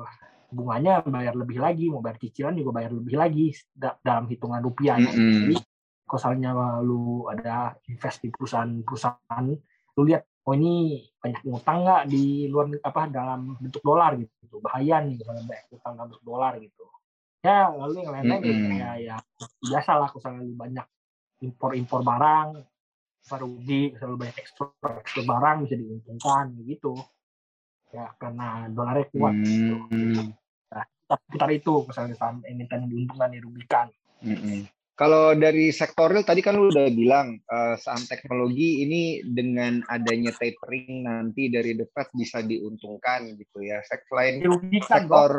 bunganya 0.49 1.05
bayar 1.05 1.35
lebih 1.37 1.61
lagi 1.61 1.91
mau 1.91 2.01
bayar 2.01 2.17
cicilan 2.17 2.55
juga 2.57 2.81
bayar 2.81 2.95
lebih 2.95 3.13
lagi 3.19 3.53
da- 3.69 3.99
dalam 4.01 4.25
hitungan 4.25 4.63
rupiah 4.63 4.97
ya. 4.97 5.11
Mm-mm. 5.11 5.45
jadi 5.45 5.55
kalau 6.09 6.17
misalnya 6.17 6.51
lu 6.81 7.01
ada 7.29 7.77
invest 7.85 8.17
di 8.25 8.33
perusahaan-perusahaan 8.33 9.45
lu 9.93 10.01
lihat 10.07 10.25
oh 10.47 10.53
ini 10.55 11.03
banyak 11.19 11.41
ngutang 11.43 11.77
nggak 11.83 12.03
di 12.07 12.47
luar 12.47 12.71
apa 12.79 13.01
dalam 13.11 13.59
bentuk 13.59 13.83
dolar 13.83 14.15
gitu 14.15 14.57
bahaya 14.63 15.03
nih 15.03 15.19
kalau 15.19 15.41
banyak 15.43 15.65
ngutang 15.69 15.93
dalam 15.97 16.07
bentuk 16.09 16.25
dolar 16.25 16.53
gitu 16.57 16.83
ya 17.39 17.71
lalu 17.71 18.03
yang 18.03 18.11
lain-lain 18.11 18.41
ya 18.43 18.51
Mm-mm. 18.51 18.69
kayak 18.71 18.95
ya 18.99 19.15
biasa 19.63 19.91
lah 19.95 20.07
kalau 20.11 20.19
misalnya 20.19 20.41
lu 20.43 20.55
banyak 20.55 20.85
impor-impor 21.39 22.01
barang 22.03 22.49
rugi 23.29 23.93
selalu 23.99 24.15
banyak 24.25 24.37
ekspor 24.41 24.73
ekspor 25.05 25.23
barang 25.27 25.55
bisa 25.67 25.75
diuntungkan 25.77 26.45
gitu 26.65 26.97
ya 27.93 28.09
karena 28.17 28.69
dolarnya 28.73 29.05
kuat 29.13 29.33
gitu. 29.43 29.75
Hmm. 29.89 30.33
putar 31.09 31.49
itu 31.49 31.73
misalnya 31.89 32.15
saham 32.17 32.41
emiten 32.45 32.85
diuntungkan 32.89 33.33
dirugikan 33.33 33.87
Mm-mm. 34.21 34.67
Kalau 34.99 35.31
dari 35.31 35.71
sektor 35.71 36.11
real 36.11 36.27
tadi 36.27 36.43
kan 36.43 36.59
lu 36.59 36.67
udah 36.67 36.91
bilang 36.91 37.39
eh, 37.39 37.75
saham 37.79 38.03
teknologi 38.03 38.83
ini 38.83 39.23
dengan 39.23 39.79
adanya 39.87 40.35
tapering 40.35 41.07
nanti 41.07 41.47
dari 41.47 41.71
The 41.79 41.87
Fed 41.87 42.11
bisa 42.11 42.43
diuntungkan 42.43 43.31
gitu 43.39 43.63
ya. 43.63 43.79
Sek- 43.87 44.03
Selain 44.11 44.43
dirugikan 44.43 45.07
sektor 45.07 45.31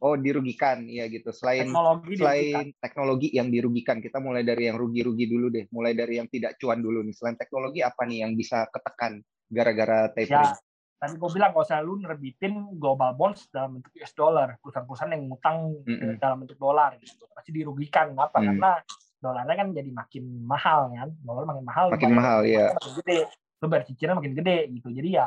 oh 0.00 0.16
dirugikan 0.16 0.88
ya 0.88 1.04
gitu. 1.12 1.36
Selain 1.36 1.68
teknologi 1.68 2.16
dirugikan 2.16 2.24
selain 2.24 2.66
teknologi 2.80 3.28
yang 3.36 3.48
dirugikan, 3.52 3.96
kita 4.00 4.24
mulai 4.24 4.40
dari 4.40 4.72
yang 4.72 4.80
rugi-rugi 4.80 5.24
dulu 5.28 5.52
deh. 5.52 5.68
Mulai 5.68 5.92
dari 5.92 6.16
yang 6.16 6.28
tidak 6.32 6.56
cuan 6.56 6.80
dulu 6.80 7.04
nih. 7.04 7.12
Selain 7.12 7.36
teknologi 7.36 7.84
apa 7.84 8.08
nih 8.08 8.24
yang 8.24 8.32
bisa 8.32 8.64
ketekan 8.72 9.20
gara-gara 9.52 10.08
tapering? 10.16 10.48
ya 10.48 10.63
tadi 10.94 11.14
gue 11.14 11.30
bilang 11.30 11.50
kalau 11.50 11.66
saya 11.66 11.80
lu 11.80 11.98
nerbitin 11.98 12.54
global 12.74 13.12
bonds 13.12 13.50
dalam 13.50 13.76
bentuk 13.76 13.92
US 13.94 14.14
dollar 14.14 14.56
perusahaan-perusahaan 14.58 15.12
yang 15.12 15.24
ngutang 15.28 15.56
Mm-mm. 15.84 16.16
dalam 16.16 16.36
bentuk 16.40 16.56
dolar 16.56 16.96
gitu 16.96 17.28
pasti 17.28 17.50
dirugikan 17.50 18.14
kenapa 18.14 18.40
Hmm. 18.40 18.46
karena 18.48 18.70
dolarnya 19.18 19.54
kan 19.56 19.68
jadi 19.72 19.90
makin 19.90 20.24
mahal 20.42 20.80
kan 20.90 21.10
dolar 21.20 21.44
makin 21.44 21.64
mahal 21.64 21.86
Makin 21.92 22.12
mahal, 22.12 22.38
ya. 22.44 22.72
makin 22.72 22.92
gede 23.00 23.18
lu 23.60 23.66
bayar 23.66 23.84
cicilan 23.84 24.14
makin 24.16 24.34
gede 24.34 24.56
gitu 24.70 24.88
jadi 24.88 25.08
ya 25.10 25.26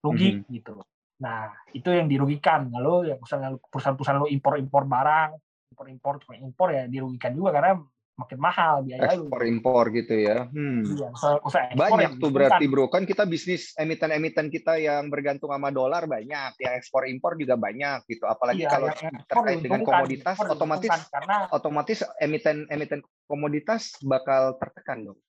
rugi 0.00 0.30
Mhm. 0.38 0.50
gitu 0.50 0.74
nah 1.18 1.50
itu 1.70 1.86
yang 1.86 2.10
dirugikan 2.10 2.66
lalu 2.70 3.14
yang 3.14 3.18
misalnya 3.18 3.54
lu- 3.54 3.62
perusahaan-perusahaan 3.62 4.18
lu 4.18 4.26
impor-impor 4.26 4.86
barang 4.86 5.30
impor-impor 5.70 6.14
impor 6.34 6.68
ya 6.70 6.86
dirugikan 6.86 7.30
juga 7.30 7.50
karena 7.52 7.78
makin 8.22 8.38
mahal 8.38 8.86
biaya 8.86 9.18
lu 9.18 9.26
Ekspor 9.26 9.42
impor 9.44 9.84
gitu 9.90 10.14
ya. 10.14 10.46
Hmm. 10.48 10.86
Iya, 10.86 11.10
usaha, 11.10 11.36
usaha 11.42 11.62
ekspor 11.68 11.82
Banyak 11.82 12.00
yang 12.00 12.22
tuh 12.22 12.30
berarti 12.30 12.64
bro, 12.70 12.86
kan 12.86 13.02
kita 13.02 13.26
bisnis 13.26 13.74
emiten-emiten 13.74 14.46
kita 14.48 14.78
yang 14.78 15.10
bergantung 15.10 15.50
sama 15.50 15.74
dolar 15.74 16.06
banyak, 16.06 16.54
yang 16.62 16.72
ekspor 16.78 17.10
impor 17.10 17.34
juga 17.34 17.58
banyak 17.58 18.06
gitu. 18.06 18.24
Apalagi 18.30 18.62
Iya, 18.64 18.70
kalau 18.70 18.88
terkait 19.26 19.60
dengan 19.60 19.82
komoditas, 19.82 20.38
otomatis 20.38 20.92
karena 21.10 21.36
otomatis 21.50 21.98
emiten-emiten 22.22 23.02
komoditas 23.26 23.98
bakal 24.06 24.56
tertekan 24.62 25.12
dong. 25.12 25.20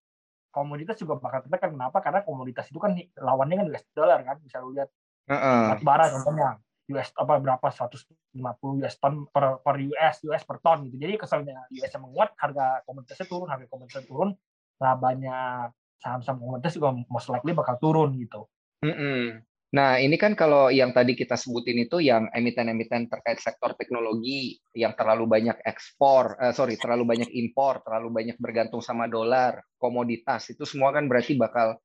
komoditas 0.54 1.02
juga 1.02 1.18
bakal 1.18 1.42
tertekan 1.50 1.74
kenapa 1.74 1.98
karena 1.98 2.22
komoditas 2.22 2.70
itu 2.70 2.78
kan 2.78 2.94
lawannya 3.18 3.66
kan 3.66 3.68
US 3.74 3.84
dollar 3.98 4.22
kan 4.22 4.38
bisa 4.38 4.62
lu 4.62 4.78
lihat 4.78 4.86
Heeh. 5.26 5.62
batu 5.74 5.82
bara 5.82 6.06
contohnya 6.14 6.62
US 6.94 7.10
apa 7.18 7.42
berapa? 7.42 7.68
150 7.68 8.80
US 8.82 8.96
ton 9.02 9.26
per, 9.30 9.60
per 9.66 9.76
US 9.82 10.16
US 10.30 10.44
per 10.46 10.58
ton 10.62 10.86
gitu. 10.88 10.96
Jadi 11.02 11.14
kesannya 11.18 11.58
US 11.74 11.92
yang 11.92 12.04
menguat 12.06 12.38
harga 12.38 12.86
komoditasnya 12.86 13.28
turun 13.28 13.48
harga 13.50 13.66
komoditasnya 13.68 14.06
turun 14.06 14.30
labanya 14.78 15.70
saham-saham 16.00 16.38
komoditas 16.40 16.76
juga 16.76 16.92
most 17.08 17.28
likely 17.32 17.56
bakal 17.56 17.76
turun 17.80 18.20
gitu. 18.20 18.46
Mm-mm. 18.84 19.40
Nah, 19.74 19.98
ini 19.98 20.22
kan 20.22 20.38
kalau 20.38 20.70
yang 20.70 20.94
tadi 20.94 21.18
kita 21.18 21.34
sebutin 21.34 21.90
itu 21.90 21.98
yang 21.98 22.30
emiten-emiten 22.30 23.10
terkait 23.10 23.42
sektor 23.42 23.74
teknologi 23.74 24.62
yang 24.78 24.94
terlalu 24.94 25.26
banyak 25.26 25.58
ekspor, 25.66 26.38
eh, 26.38 26.54
sorry, 26.54 26.78
terlalu 26.78 27.10
banyak 27.10 27.30
impor, 27.34 27.82
terlalu 27.82 28.22
banyak 28.22 28.38
bergantung 28.38 28.86
sama 28.86 29.10
dolar, 29.10 29.66
komoditas, 29.82 30.54
itu 30.54 30.62
semua 30.70 30.94
kan 30.94 31.10
berarti 31.10 31.34
bakal 31.34 31.82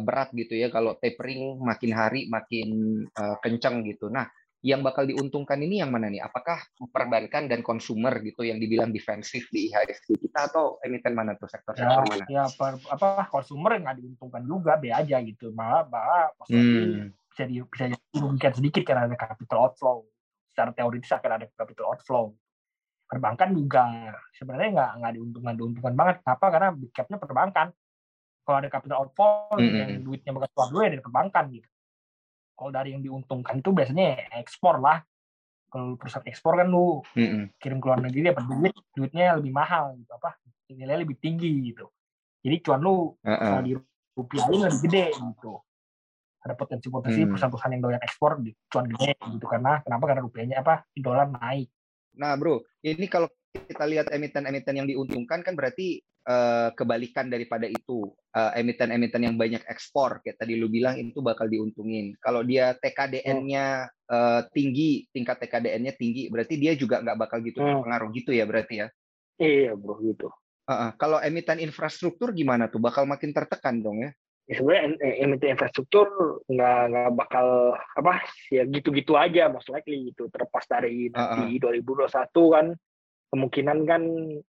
berat 0.00 0.32
gitu 0.32 0.56
ya 0.56 0.72
kalau 0.72 0.96
tapering 0.96 1.60
makin 1.60 1.92
hari 1.92 2.26
makin 2.32 2.68
eh, 3.04 3.36
kencang 3.44 3.84
gitu. 3.84 4.08
Nah, 4.08 4.24
yang 4.60 4.84
bakal 4.84 5.08
diuntungkan 5.08 5.56
ini 5.56 5.80
yang 5.80 5.88
mana 5.88 6.12
nih? 6.12 6.20
Apakah 6.20 6.60
perbankan 6.92 7.48
dan 7.48 7.64
konsumer 7.64 8.12
gitu 8.20 8.44
yang 8.44 8.60
dibilang 8.60 8.92
defensif 8.92 9.48
di 9.48 9.72
IHSG 9.72 10.20
kita 10.20 10.52
atau 10.52 10.76
emiten 10.84 11.16
mana 11.16 11.32
tuh 11.36 11.48
ya 11.48 11.56
sektor-sektor 11.56 12.04
mana? 12.04 12.24
ya 12.28 12.44
per, 12.52 12.76
apa 12.92 13.24
konsumer 13.32 13.80
nggak 13.80 13.96
diuntungkan 14.04 14.44
juga 14.44 14.76
be 14.76 14.92
aja 14.92 15.16
gitu 15.24 15.52
malah 15.56 15.88
malah 15.88 16.28
Hmm. 16.52 17.08
bisa 17.32 17.46
di, 17.48 17.62
bisa 17.62 17.84
dirugikan 18.12 18.52
sedikit 18.52 18.82
karena 18.84 19.08
ada 19.08 19.16
capital 19.16 19.70
outflow. 19.70 20.04
Secara 20.52 20.76
teoritis 20.76 21.08
akan 21.14 21.30
ada 21.40 21.46
capital 21.56 21.96
outflow. 21.96 22.36
Perbankan 23.08 23.56
juga 23.56 24.12
sebenarnya 24.36 24.70
nggak 24.76 24.90
nggak 25.00 25.12
diuntungkan 25.16 25.54
diuntungkan 25.56 25.94
banget. 25.96 26.16
Kenapa? 26.20 26.46
Karena 26.52 26.68
big 26.76 26.92
capnya 26.92 27.16
perbankan. 27.16 27.68
Kalau 28.50 28.66
ada 28.66 28.66
capital 28.66 29.06
outflow 29.06 29.62
Mm-mm. 29.62 29.78
yang 29.78 30.02
duitnya 30.02 30.34
bakal 30.34 30.50
keluar 30.50 30.68
dulu 30.74 30.80
ya 30.82 30.90
dari 30.90 31.02
perbankan 31.06 31.44
gitu. 31.54 31.68
Kalau 32.58 32.70
dari 32.74 32.88
yang 32.98 33.02
diuntungkan 33.06 33.62
itu 33.62 33.70
biasanya 33.70 34.04
ya 34.10 34.42
ekspor 34.42 34.82
lah. 34.82 34.98
Kalau 35.70 35.94
perusahaan 35.94 36.26
ekspor 36.26 36.58
kan 36.58 36.66
lu 36.66 36.98
Mm-mm. 37.14 37.54
kirim 37.62 37.78
ke 37.78 37.86
luar 37.86 38.02
negeri 38.02 38.34
apa 38.34 38.42
duit 38.42 38.74
duitnya 38.90 39.38
lebih 39.38 39.54
mahal 39.54 39.94
gitu 40.02 40.10
apa 40.18 40.34
nilainya 40.66 41.06
lebih 41.06 41.14
tinggi 41.22 41.70
gitu. 41.70 41.94
Jadi 42.42 42.56
cuan 42.58 42.82
lu 42.82 43.14
Heeh. 43.22 43.38
kalau 43.38 43.62
di 43.62 43.72
rupiahin 44.18 44.66
lebih 44.66 44.80
gede 44.90 45.06
gitu 45.14 45.62
ada 46.42 46.58
potensi-potensi 46.58 47.22
Hmm. 47.22 47.30
perusahaan-perusahaan 47.30 47.74
yang 47.78 47.84
doyan 47.86 48.02
ekspor 48.02 48.42
di 48.42 48.50
cuan 48.66 48.90
gede 48.90 49.14
gitu 49.14 49.46
karena 49.46 49.78
kenapa 49.86 50.04
karena 50.10 50.22
rupiahnya 50.26 50.56
apa 50.58 50.82
dolar 50.98 51.30
naik 51.30 51.70
Nah, 52.18 52.34
bro, 52.34 52.66
ini 52.82 53.06
kalau 53.06 53.30
kita 53.52 53.84
lihat 53.86 54.06
emiten-emiten 54.10 54.74
yang 54.78 54.88
diuntungkan 54.88 55.42
kan 55.42 55.54
berarti 55.58 55.98
eh, 56.04 56.68
kebalikan 56.74 57.26
daripada 57.26 57.66
itu. 57.66 58.14
Eh, 58.30 58.62
emiten-emiten 58.62 59.26
yang 59.26 59.34
banyak 59.34 59.66
ekspor, 59.66 60.22
kayak 60.22 60.38
tadi 60.38 60.54
lu 60.54 60.70
bilang 60.70 60.94
itu 60.94 61.18
bakal 61.18 61.50
diuntungin. 61.50 62.14
Kalau 62.22 62.46
dia 62.46 62.78
TKDN-nya 62.78 63.90
eh, 63.90 64.40
tinggi, 64.54 65.06
tingkat 65.10 65.42
TKDN-nya 65.42 65.98
tinggi, 65.98 66.30
berarti 66.30 66.54
dia 66.58 66.72
juga 66.78 67.02
nggak 67.02 67.18
bakal 67.18 67.42
gitu 67.42 67.58
Hmm. 67.58 67.82
terpengaruh 67.82 68.08
gitu 68.14 68.30
ya 68.30 68.44
berarti 68.46 68.86
ya. 68.86 68.88
Iya 69.40 69.72
bro 69.74 69.98
gitu. 70.04 70.30
Heeh. 70.70 70.90
Kalau 71.00 71.18
emiten 71.18 71.58
infrastruktur 71.58 72.30
gimana 72.30 72.70
tuh? 72.70 72.78
Bakal 72.78 73.08
makin 73.08 73.34
tertekan 73.34 73.82
dong 73.82 74.04
ya? 74.06 74.10
Ya, 74.50 74.58
sebenarnya 74.58 74.82
em- 74.82 75.00
em- 75.00 75.18
emiten 75.30 75.54
infrastruktur 75.54 76.06
nggak 76.50 76.80
nggak 76.90 77.10
bakal 77.14 77.46
apa 77.94 78.18
ya 78.50 78.66
gitu-gitu 78.66 79.14
aja 79.14 79.46
most 79.46 79.70
likely 79.70 80.10
gitu 80.10 80.26
terlepas 80.26 80.66
dari 80.66 81.06
nanti 81.06 81.62
2021 81.62 82.10
kan 82.50 82.66
kemungkinan 83.30 83.78
kan 83.86 84.02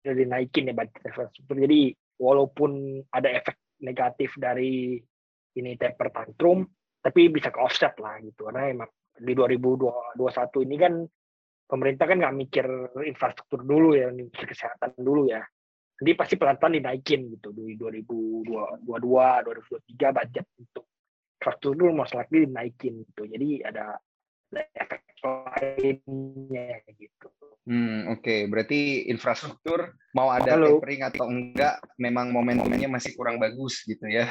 jadi 0.01 0.23
naikin 0.25 0.69
ya 0.69 0.73
budget 0.73 1.01
infrastruktur. 1.05 1.55
Jadi 1.61 1.93
walaupun 2.17 3.01
ada 3.13 3.29
efek 3.29 3.77
negatif 3.85 4.33
dari 4.41 4.97
ini 5.53 5.71
taper 5.77 6.09
tantrum 6.09 6.65
tapi 7.03 7.29
bisa 7.29 7.53
ke 7.53 7.59
offset 7.61 7.93
lah 8.01 8.17
gitu. 8.25 8.49
Karena 8.49 8.73
emang 8.73 8.89
di 9.13 9.33
2021 9.37 10.65
ini 10.65 10.75
kan 10.81 10.93
pemerintah 11.69 12.05
kan 12.09 12.17
nggak 12.17 12.37
mikir 12.37 12.65
infrastruktur 13.05 13.61
dulu 13.61 13.93
ya 13.93 14.09
mikir 14.09 14.49
kesehatan 14.49 14.97
dulu 14.97 15.29
ya. 15.29 15.45
Jadi 15.93 16.11
pasti 16.17 16.35
pelan-pelan 16.35 16.81
dinaikin 16.81 17.29
gitu 17.37 17.53
di 17.53 17.77
2022 17.77 18.49
2023 18.89 20.17
budget 20.17 20.45
untuk 20.57 20.89
infrastruktur 21.37 21.93
most 21.93 22.17
likely 22.17 22.49
dinaikin 22.49 23.05
gitu. 23.05 23.29
Jadi 23.29 23.61
ada 23.61 23.93
efek 24.61 25.01
lainnya 25.23 26.83
gitu 26.93 27.29
Hmm, 27.63 28.11
oke. 28.11 28.51
Berarti 28.51 29.07
infrastruktur 29.07 29.95
mau 30.11 30.27
ada 30.35 30.59
Halo. 30.59 30.83
tapering 30.83 30.99
atau 31.07 31.31
enggak, 31.31 31.79
memang 31.95 32.27
momen-momennya 32.35 32.91
masih 32.91 33.15
kurang 33.15 33.39
bagus 33.39 33.87
gitu 33.87 34.03
ya. 34.03 34.27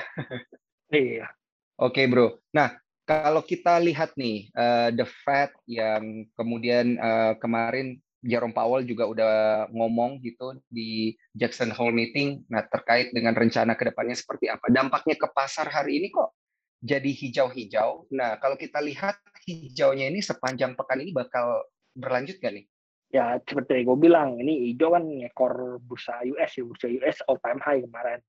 iya 0.92 1.32
Oke, 1.80 2.04
bro. 2.04 2.36
Nah, 2.52 2.76
kalau 3.08 3.40
kita 3.40 3.80
lihat 3.80 4.12
nih, 4.20 4.52
eh, 4.52 4.88
The 4.92 5.08
Fed 5.08 5.56
yang 5.64 6.28
kemudian 6.36 7.00
eh, 7.00 7.32
kemarin 7.40 7.96
Jerome 8.22 8.54
Powell 8.54 8.86
juga 8.86 9.10
udah 9.10 9.34
ngomong 9.74 10.22
gitu 10.22 10.54
di 10.70 11.18
Jackson 11.34 11.74
Hole 11.74 11.90
meeting 11.90 12.46
nah 12.46 12.62
terkait 12.62 13.10
dengan 13.10 13.34
rencana 13.34 13.74
ke 13.74 13.90
depannya 13.90 14.14
seperti 14.14 14.46
apa 14.46 14.70
dampaknya 14.70 15.18
ke 15.18 15.26
pasar 15.34 15.66
hari 15.66 15.98
ini 15.98 16.14
kok 16.14 16.30
jadi 16.78 17.10
hijau-hijau 17.10 18.06
nah 18.14 18.38
kalau 18.38 18.54
kita 18.54 18.78
lihat 18.78 19.18
hijaunya 19.46 20.10
ini 20.10 20.20
sepanjang 20.22 20.78
pekan 20.78 21.02
ini 21.02 21.10
bakal 21.10 21.66
berlanjut 21.92 22.38
gak 22.38 22.54
nih 22.54 22.66
ya 23.12 23.36
seperti 23.44 23.84
gue 23.84 23.96
bilang 24.00 24.40
ini 24.40 24.72
hijau 24.72 24.96
kan 24.96 25.04
ekor 25.20 25.76
bursa 25.82 26.24
US 26.24 26.50
ya 26.56 26.62
bursa 26.64 26.86
US 26.88 27.20
all 27.28 27.38
time 27.44 27.60
high 27.60 27.84
kemarin 27.84 28.20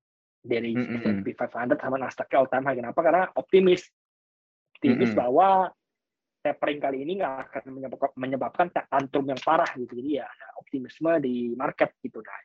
dari 0.44 0.76
mm 0.76 0.84
-hmm. 0.84 1.24
S&P 1.24 1.28
500 1.40 1.80
sama 1.80 1.96
Nasdaq 1.96 2.30
all 2.36 2.52
time 2.52 2.68
high 2.68 2.76
kenapa 2.76 3.00
karena 3.00 3.24
optimis 3.40 3.88
optimis 4.76 5.08
mm 5.08 5.16
-hmm. 5.16 5.22
bahwa 5.24 5.72
tapering 6.44 6.84
kali 6.84 7.08
ini 7.08 7.24
nggak 7.24 7.34
akan 7.48 7.64
menyebabkan 8.20 8.68
tantrum 8.76 9.24
yang 9.24 9.40
parah 9.40 9.72
gitu. 9.80 9.96
Jadi 9.96 10.20
ya 10.20 10.28
ada 10.28 10.60
optimisme 10.60 11.12
di 11.24 11.56
market 11.56 11.96
gitu. 12.04 12.20
Nah, 12.20 12.44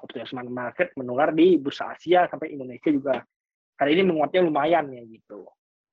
optimisme 0.00 0.40
market 0.48 0.96
menular 0.96 1.36
di 1.36 1.60
bursa 1.60 1.92
Asia 1.92 2.24
sampai 2.32 2.56
Indonesia 2.56 2.88
juga 2.88 3.20
hari 3.76 4.00
ini 4.00 4.08
menguatnya 4.08 4.40
lumayan 4.40 4.88
ya 4.88 5.04
gitu. 5.04 5.44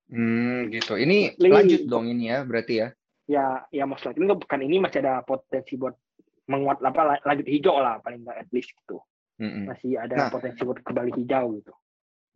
Hmm, 0.08 0.68
gitu. 0.68 1.00
Ini 1.00 1.38
lanjut 1.40 1.88
dong 1.88 2.10
ini 2.10 2.32
ya 2.32 2.44
berarti 2.44 2.74
ya? 2.84 2.88
Ya, 3.24 3.46
ya 3.72 3.84
most 3.88 4.04
likely 4.04 4.28
bukan 4.28 4.60
ini 4.60 4.76
masih 4.76 5.00
ada 5.00 5.24
potensi 5.24 5.80
buat 5.80 5.96
menguat 6.44 6.84
apa 6.84 7.24
lanjut 7.24 7.48
hijau 7.48 7.80
lah 7.80 7.96
paling 8.04 8.20
nggak 8.20 8.36
at 8.36 8.48
least 8.52 8.76
gitu. 8.76 9.00
Mm 9.40 9.48
-hmm. 9.50 9.64
Masih 9.72 9.92
ada 9.96 10.14
nah, 10.14 10.28
potensi 10.28 10.60
buat 10.60 10.84
kembali 10.84 11.10
hijau 11.24 11.56
gitu. 11.56 11.72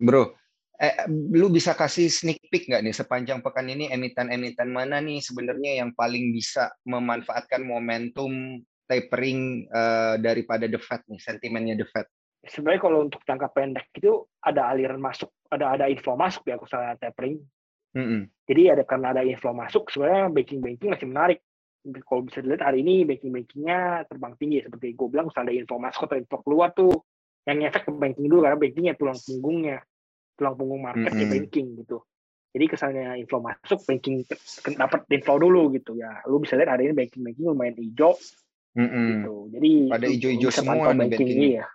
Bro, 0.01 0.33
eh, 0.81 1.05
lu 1.11 1.53
bisa 1.53 1.77
kasih 1.77 2.09
sneak 2.09 2.41
peek 2.49 2.73
nggak 2.73 2.83
nih 2.89 2.97
sepanjang 2.97 3.45
pekan 3.45 3.69
ini 3.69 3.93
emiten-emiten 3.93 4.73
mana 4.73 5.03
nih 5.05 5.21
sebenarnya 5.21 5.85
yang 5.85 5.93
paling 5.93 6.33
bisa 6.33 6.73
memanfaatkan 6.89 7.61
momentum 7.67 8.65
tapering 8.89 9.69
uh, 9.69 10.17
daripada 10.17 10.65
the 10.65 10.81
Fed 10.81 11.05
nih 11.13 11.21
sentimennya 11.21 11.77
the 11.77 11.87
Fed? 11.93 12.09
Sebenarnya 12.49 12.81
kalau 12.81 13.05
untuk 13.05 13.21
jangka 13.29 13.53
pendek 13.53 13.93
itu 13.93 14.25
ada 14.41 14.73
aliran 14.73 14.97
masuk, 14.97 15.29
ada 15.53 15.77
ada 15.77 15.85
inflow 15.93 16.17
masuk 16.17 16.49
ya 16.49 16.57
kalau 16.57 16.71
saya 16.71 16.97
tapering. 16.97 17.45
Mm 17.97 18.04
-hmm. 18.04 18.23
Jadi 18.49 18.62
ada 18.73 18.83
karena 18.85 19.07
ada 19.12 19.23
inflow 19.25 19.52
masuk, 19.52 19.92
sebenarnya 19.92 20.33
banking 20.33 20.61
banking 20.61 20.88
masih 20.92 21.09
menarik. 21.09 21.38
Kalau 22.04 22.21
bisa 22.26 22.45
dilihat 22.45 22.64
hari 22.64 22.85
ini 22.85 23.09
banking 23.09 23.33
bankingnya 23.33 24.04
terbang 24.09 24.35
tinggi 24.37 24.59
seperti 24.61 24.92
gue 24.92 25.09
bilang, 25.09 25.28
ada 25.33 25.52
inflow 25.52 25.80
masuk 25.80 26.09
atau 26.09 26.16
inflow 26.21 26.40
keluar 26.45 26.68
tuh 26.76 26.92
yang 27.49 27.64
efek 27.64 27.88
ke 27.88 27.92
banking 27.97 28.28
dulu 28.28 28.45
karena 28.45 28.59
bankingnya 28.61 28.95
tulang 28.99 29.16
punggungnya 29.16 29.78
tulang 30.37 30.54
punggung 30.54 30.83
market 30.85 31.12
mm 31.12 31.18
-hmm. 31.18 31.33
banking 31.33 31.66
gitu. 31.80 31.99
Jadi 32.52 32.64
kesannya 32.64 33.07
inflow 33.21 33.40
masuk, 33.45 33.80
banking 33.85 34.25
dapat 34.76 35.00
inflow 35.12 35.37
dulu 35.37 35.62
gitu 35.76 35.97
ya. 35.97 36.25
Lu 36.28 36.40
bisa 36.40 36.57
lihat 36.57 36.73
hari 36.73 36.88
ini 36.88 36.95
banking 36.97 37.23
banking 37.25 37.45
lumayan 37.45 37.76
hijau. 37.76 38.16
Mm 38.76 38.88
-hmm. 38.88 39.07
gitu. 39.09 39.35
Jadi 39.52 39.71
pada 39.88 40.07
hijau-hijau 40.09 40.50
semua 40.52 40.92
banking. 40.92 41.28
banking. 41.28 41.52
Ya. 41.61 41.66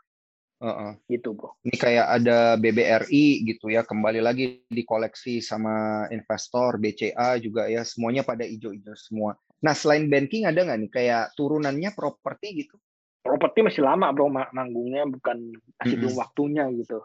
Uh-uh. 0.64 0.96
gitu 1.12 1.36
bro. 1.36 1.52
Ini 1.68 1.76
kayak 1.76 2.08
ada 2.24 2.56
BBRI 2.56 3.44
gitu 3.44 3.68
ya, 3.68 3.84
kembali 3.84 4.24
lagi 4.24 4.64
di 4.64 4.84
koleksi 4.88 5.44
sama 5.44 6.08
investor, 6.08 6.80
BCA 6.80 7.36
juga 7.44 7.68
ya, 7.68 7.84
semuanya 7.84 8.24
pada 8.24 8.48
hijau-hijau 8.48 8.96
semua. 8.96 9.36
Nah 9.60 9.76
selain 9.76 10.08
banking 10.08 10.48
ada 10.48 10.64
nggak 10.64 10.80
nih 10.88 10.92
kayak 10.92 11.36
turunannya 11.36 11.92
properti 11.92 12.64
gitu? 12.64 12.80
Properti 13.20 13.60
masih 13.60 13.84
lama 13.84 14.16
bro 14.16 14.32
manggungnya, 14.32 15.04
bukan 15.04 15.52
masih 15.52 15.60
mm 15.60 15.84
-hmm. 15.84 16.00
belum 16.00 16.16
waktunya 16.16 16.64
gitu. 16.80 17.00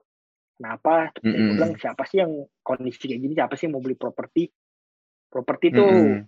Kenapa? 0.58 1.10
Mm 1.18 1.30
-hmm. 1.34 1.48
bilang 1.58 1.72
siapa 1.78 2.02
sih 2.06 2.22
yang 2.22 2.32
kondisi 2.62 3.10
kayak 3.10 3.22
gini? 3.26 3.34
Siapa 3.34 3.54
sih 3.58 3.66
yang 3.66 3.74
mau 3.74 3.82
beli 3.82 3.98
properti? 3.98 4.46
Properti 5.26 5.74
itu 5.74 5.82
mm 5.82 5.98
-hmm. 5.98 6.18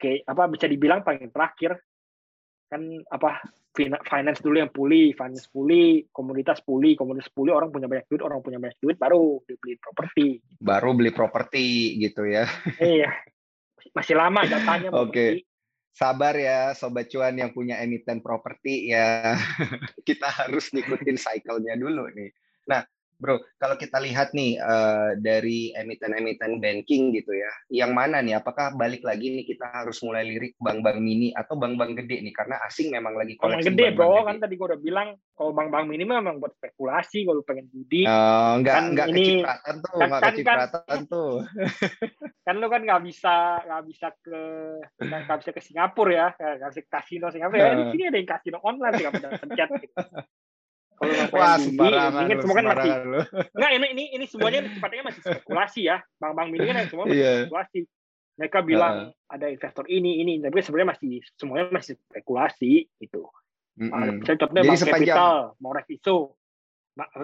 kayak 0.00 0.20
apa 0.28 0.42
bisa 0.48 0.64
dibilang 0.64 1.04
paling 1.04 1.28
terakhir 1.28 1.76
kan 2.72 2.80
apa 3.10 3.42
finance 3.78 4.42
dulu 4.42 4.56
yang 4.58 4.72
pulih, 4.74 5.14
finance 5.14 5.46
pulih, 5.46 6.10
komunitas 6.10 6.58
pulih, 6.62 6.98
komunitas 6.98 7.30
pulih 7.30 7.54
orang 7.54 7.70
punya 7.70 7.86
banyak 7.86 8.06
duit, 8.10 8.22
orang 8.22 8.42
punya 8.42 8.58
banyak 8.58 8.78
duit 8.82 8.98
baru 8.98 9.38
beli 9.46 9.74
properti. 9.78 10.26
Baru 10.58 10.90
beli 10.98 11.10
properti 11.14 11.96
gitu 12.02 12.26
ya. 12.26 12.50
Iya. 12.82 13.14
Masih 13.94 14.18
lama 14.18 14.42
datanya. 14.42 14.90
Oke. 15.02 15.10
Okay. 15.10 15.30
Sabar 15.90 16.38
ya 16.38 16.70
sobat 16.74 17.10
cuan 17.10 17.34
yang 17.34 17.50
punya 17.50 17.78
emiten 17.82 18.22
properti 18.22 18.90
ya. 18.90 19.38
Kita 20.08 20.26
harus 20.26 20.70
ngikutin 20.74 21.18
cycle-nya 21.18 21.78
dulu 21.78 22.10
nih. 22.14 22.30
Nah, 22.70 22.82
Bro, 23.20 23.36
kalau 23.60 23.76
kita 23.76 24.00
lihat 24.00 24.32
nih 24.32 24.56
uh, 24.56 25.12
dari 25.20 25.76
emiten-emiten 25.76 26.56
banking 26.56 27.12
gitu 27.12 27.36
ya, 27.36 27.52
yang 27.68 27.92
mana 27.92 28.24
nih? 28.24 28.40
Apakah 28.40 28.72
balik 28.72 29.04
lagi 29.04 29.28
nih 29.28 29.44
kita 29.44 29.68
harus 29.68 30.00
mulai 30.00 30.24
lirik 30.24 30.56
bank-bank 30.56 30.96
mini 30.96 31.28
atau 31.36 31.60
bank-bank 31.60 32.00
gede 32.00 32.24
nih? 32.24 32.32
Karena 32.32 32.56
asing 32.64 32.88
memang 32.88 33.20
lagi 33.20 33.36
koleksi 33.36 33.68
bank 33.68 33.76
gede, 33.76 33.86
bro. 33.92 34.08
Gede. 34.08 34.24
Kan 34.24 34.36
tadi 34.40 34.54
gue 34.56 34.66
udah 34.72 34.80
bilang 34.80 35.08
kalau 35.36 35.52
bank-bank 35.52 35.84
mini 35.84 36.08
memang 36.08 36.40
buat 36.40 36.56
spekulasi 36.56 37.28
kalau 37.28 37.44
pengen 37.44 37.68
judi. 37.68 38.08
Uh, 38.08 38.56
enggak, 38.56 38.74
kan 38.80 38.84
enggak 38.88 39.06
ini, 39.12 39.20
kecipratan 39.20 39.74
tuh, 39.76 39.92
kan, 39.92 40.00
enggak 40.00 40.20
kan, 40.20 40.32
kecipratan 40.32 40.82
kan, 40.88 41.00
tuh. 41.04 41.32
kan 42.48 42.54
lu 42.56 42.66
kan 42.72 42.82
nggak 42.88 43.02
bisa 43.04 43.34
nggak 43.68 43.82
bisa 43.84 44.06
ke 44.24 44.40
nggak 44.96 45.38
bisa 45.44 45.50
ke 45.52 45.60
Singapura 45.60 46.12
ya, 46.16 46.28
nggak 46.56 46.70
bisa 46.72 46.82
ke 46.88 46.90
kasino 46.90 47.28
Singapura. 47.28 47.60
Uh. 47.60 47.68
Ya, 47.68 47.76
di 47.76 47.84
sini 47.92 48.02
ada 48.08 48.16
yang 48.16 48.30
kasino 48.32 48.58
online 48.64 48.94
tinggal 48.96 49.12
pencet 49.36 49.68
gitu. 49.76 49.96
Kalau 51.00 51.16
Wah, 51.32 51.56
sembarangan 51.56 52.28
ini 52.28 52.34
semua 52.44 52.56
kan 52.60 52.66
masih 52.76 52.90
Enggak, 53.56 53.70
ini 53.80 53.86
ini 53.96 54.04
ini 54.20 54.24
semuanya 54.28 54.60
sifatnya 54.68 55.04
masih 55.08 55.20
spekulasi 55.24 55.80
ya. 55.88 55.96
Bang-bang 56.20 56.52
mini 56.52 56.68
kan 56.68 56.84
semua 56.92 57.08
masih 57.08 57.16
yeah. 57.16 57.36
spekulasi. 57.48 57.80
Mereka 58.36 58.58
bilang 58.68 58.94
uh. 59.08 59.32
ada 59.32 59.46
investor 59.48 59.88
ini 59.88 60.20
ini, 60.20 60.44
tapi 60.44 60.60
sebenarnya 60.60 60.92
masih 60.92 61.24
semuanya 61.40 61.72
masih 61.72 61.96
spekulasi 61.96 62.84
itu. 63.00 63.22
Mm 63.80 63.88
-hmm. 63.88 64.12
Misalnya 64.20 64.40
contohnya 64.44 64.60
Jadi 64.60 64.68
Bank 64.68 64.80
sepanjang... 64.84 65.16
Capital, 65.16 65.36
mau 65.56 65.72
reviso, 65.72 66.18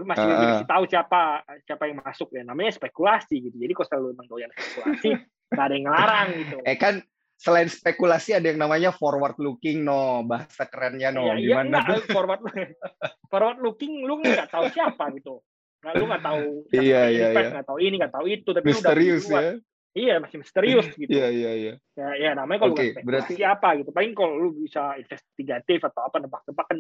masih 0.08 0.30
uh. 0.32 0.64
tahu 0.64 0.82
siapa 0.88 1.20
siapa 1.68 1.82
yang 1.84 1.96
masuk 2.00 2.28
ya. 2.32 2.42
Namanya 2.48 2.72
spekulasi 2.72 3.36
gitu. 3.44 3.56
Jadi 3.60 3.72
kalau 3.76 3.88
selalu 3.92 4.06
memang 4.16 4.26
doyan 4.32 4.50
spekulasi, 4.56 5.10
nggak 5.52 5.64
ada 5.68 5.74
yang 5.76 5.84
ngelarang 5.84 6.28
gitu. 6.32 6.58
Eh 6.64 6.76
kan 6.80 6.94
selain 7.37 7.68
spekulasi 7.68 8.33
ada 8.33 8.49
yang 8.49 8.61
namanya 8.61 8.90
forward 8.90 9.37
looking 9.37 9.85
no. 9.85 10.25
Bahasa 10.25 10.66
kerennya 10.66 11.12
no. 11.12 11.31
Ya, 11.33 11.62
gimana 11.62 11.79
iya, 11.85 12.01
forward 12.09 12.42
forward 13.33 13.59
looking 13.61 14.03
lu 14.05 14.20
nggak 14.20 14.49
tahu 14.51 14.66
siapa 14.72 15.12
gitu. 15.14 15.44
Nggak 15.85 15.94
lu 16.01 16.05
nggak 16.09 16.25
tahu 16.25 16.46
iya 16.85 17.03
iya 17.12 17.27
iya. 17.31 17.49
nggak 17.53 17.66
tahu 17.68 17.79
ini 17.79 17.94
nggak 18.01 18.14
tahu 18.16 18.27
itu 18.27 18.49
tapi 18.51 18.66
misterius 18.72 19.25
udah 19.29 19.42
ya? 19.44 19.55
Iya 19.96 20.14
masih 20.20 20.37
misterius 20.44 20.87
gitu. 21.01 21.09
Iya 21.09 21.29
iya 21.33 21.53
iya. 21.57 21.75
Ya, 21.96 22.09
ya 22.20 22.31
namanya 22.37 22.68
kalau 22.68 22.77
okay, 22.77 22.92
berarti 23.01 23.40
siapa 23.40 23.81
gitu. 23.81 23.90
Paling 23.96 24.12
kalau 24.12 24.37
lu 24.37 24.53
bisa 24.53 25.01
investigatif 25.01 25.81
atau 25.88 26.05
apa 26.05 26.20
nebak-nebak 26.20 26.66
kan 26.68 26.79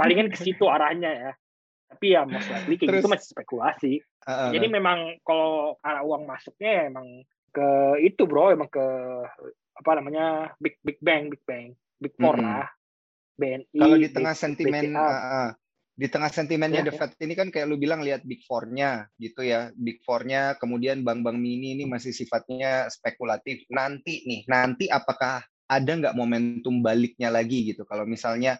palingan 0.00 0.32
ke 0.32 0.40
situ 0.40 0.64
arahnya 0.64 1.12
ya. 1.12 1.32
Tapi 1.92 2.16
ya 2.16 2.24
most 2.24 2.48
likely 2.48 2.80
kayak 2.80 3.04
gitu 3.04 3.08
masih 3.12 3.28
spekulasi. 3.28 3.92
Uh, 4.24 4.48
uh, 4.48 4.50
jadi 4.56 4.66
memang 4.72 5.20
kalau 5.20 5.76
arah 5.84 6.00
uang 6.00 6.24
masuknya 6.24 6.70
ya 6.72 6.82
emang 6.88 7.06
ke 7.52 7.68
itu 8.00 8.24
bro. 8.24 8.48
Emang 8.48 8.72
ke 8.72 8.86
apa 9.84 10.00
namanya 10.00 10.56
big 10.56 10.80
big 10.80 10.96
bang 11.04 11.28
big 11.28 11.44
bang 11.44 11.76
big 12.00 12.16
four 12.16 12.40
hmm. 12.40 12.48
lah. 12.48 12.68
BNI 13.34 13.82
kalau 13.82 13.98
di 13.98 14.08
tengah 14.14 14.34
sentimen 14.34 14.94
uh, 14.94 15.50
di 15.94 16.10
tengah 16.10 16.26
sentimennya 16.26 16.82
ya, 16.82 16.86
The 16.90 16.94
Fed 16.94 17.12
ini 17.22 17.34
kan 17.38 17.54
kayak 17.54 17.70
lu 17.70 17.78
bilang 17.78 18.02
lihat 18.02 18.26
big 18.26 18.42
four-nya 18.46 19.06
gitu 19.14 19.46
ya. 19.46 19.70
Big 19.78 20.02
four-nya 20.02 20.58
kemudian 20.58 21.06
bank-bank 21.06 21.38
mini 21.38 21.78
ini 21.78 21.86
masih 21.86 22.10
sifatnya 22.10 22.90
spekulatif. 22.90 23.62
Nanti 23.70 24.26
nih 24.26 24.42
nanti 24.50 24.90
apakah 24.90 25.46
ada 25.70 25.92
nggak 25.94 26.18
momentum 26.18 26.82
baliknya 26.82 27.30
lagi 27.30 27.70
gitu? 27.70 27.86
Kalau 27.86 28.06
misalnya 28.10 28.58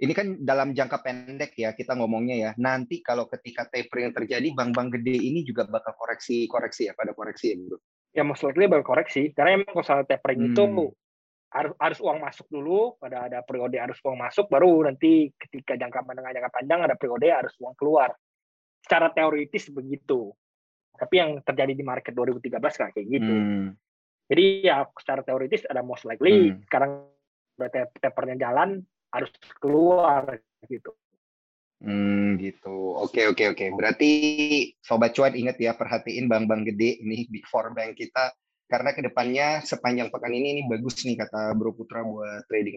ini 0.00 0.16
kan 0.16 0.40
dalam 0.40 0.72
jangka 0.72 1.04
pendek 1.04 1.52
ya 1.52 1.76
kita 1.76 1.92
ngomongnya 2.00 2.36
ya. 2.36 2.50
Nanti 2.56 3.04
kalau 3.04 3.28
ketika 3.28 3.68
tapering 3.68 4.16
terjadi 4.16 4.48
bank-bank 4.56 5.00
gede 5.00 5.20
ini 5.20 5.44
juga 5.44 5.68
bakal 5.68 5.92
koreksi 6.00 6.48
koreksi 6.48 6.88
ya 6.88 6.96
pada 6.96 7.12
koreksi 7.12 7.52
ya 7.52 7.60
bro 7.60 7.76
ya 8.10 8.22
most 8.26 8.42
likely 8.42 8.66
koreksi 8.82 9.30
karena 9.34 9.62
emang 9.62 9.70
kalau 9.70 10.02
tapering 10.06 10.50
hmm. 10.50 10.50
itu 10.54 10.64
harus 11.50 11.74
harus 11.82 11.98
uang 11.98 12.18
masuk 12.22 12.46
dulu 12.46 12.94
pada 13.02 13.26
ada 13.26 13.38
periode 13.42 13.74
harus 13.74 13.98
uang 14.06 14.18
masuk 14.18 14.46
baru 14.46 14.86
nanti 14.86 15.34
ketika 15.34 15.74
jangka 15.74 16.06
menengah 16.06 16.30
jangka 16.30 16.50
panjang 16.54 16.80
ada 16.86 16.94
periode 16.94 17.26
harus 17.26 17.54
uang 17.58 17.74
keluar 17.74 18.14
secara 18.86 19.10
teoritis 19.10 19.66
begitu 19.74 20.30
tapi 20.94 21.14
yang 21.18 21.42
terjadi 21.42 21.74
di 21.74 21.82
market 21.82 22.14
2013 22.14 22.54
kan 22.62 22.88
kayak 22.94 23.06
gitu 23.10 23.34
hmm. 23.34 23.66
jadi 24.30 24.44
ya 24.62 24.76
secara 24.94 25.26
teoritis 25.26 25.66
ada 25.66 25.82
most 25.82 26.06
likely 26.06 26.54
hmm. 26.54 26.62
sekarang 26.70 27.10
tapernya 27.98 28.38
jalan 28.38 28.82
harus 29.10 29.30
keluar 29.58 30.38
gitu 30.70 30.94
Hmm, 31.80 32.36
gitu. 32.36 32.92
Oke, 33.00 33.24
oke, 33.24 33.56
oke. 33.56 33.66
Berarti 33.72 34.10
sobat 34.84 35.16
cuan 35.16 35.32
ingat 35.32 35.56
ya 35.56 35.72
perhatiin 35.72 36.28
bank-bank 36.28 36.68
gede 36.68 37.00
ini 37.00 37.24
big 37.32 37.48
four 37.48 37.72
bank 37.72 37.96
kita 37.96 38.36
karena 38.68 38.92
ke 38.92 39.00
depannya 39.00 39.64
sepanjang 39.64 40.12
pekan 40.12 40.30
ini 40.30 40.60
ini 40.60 40.62
bagus 40.68 41.02
nih 41.02 41.16
kata 41.18 41.56
Bro 41.56 41.74
Putra 41.74 42.04
buat 42.04 42.44
trading. 42.46 42.76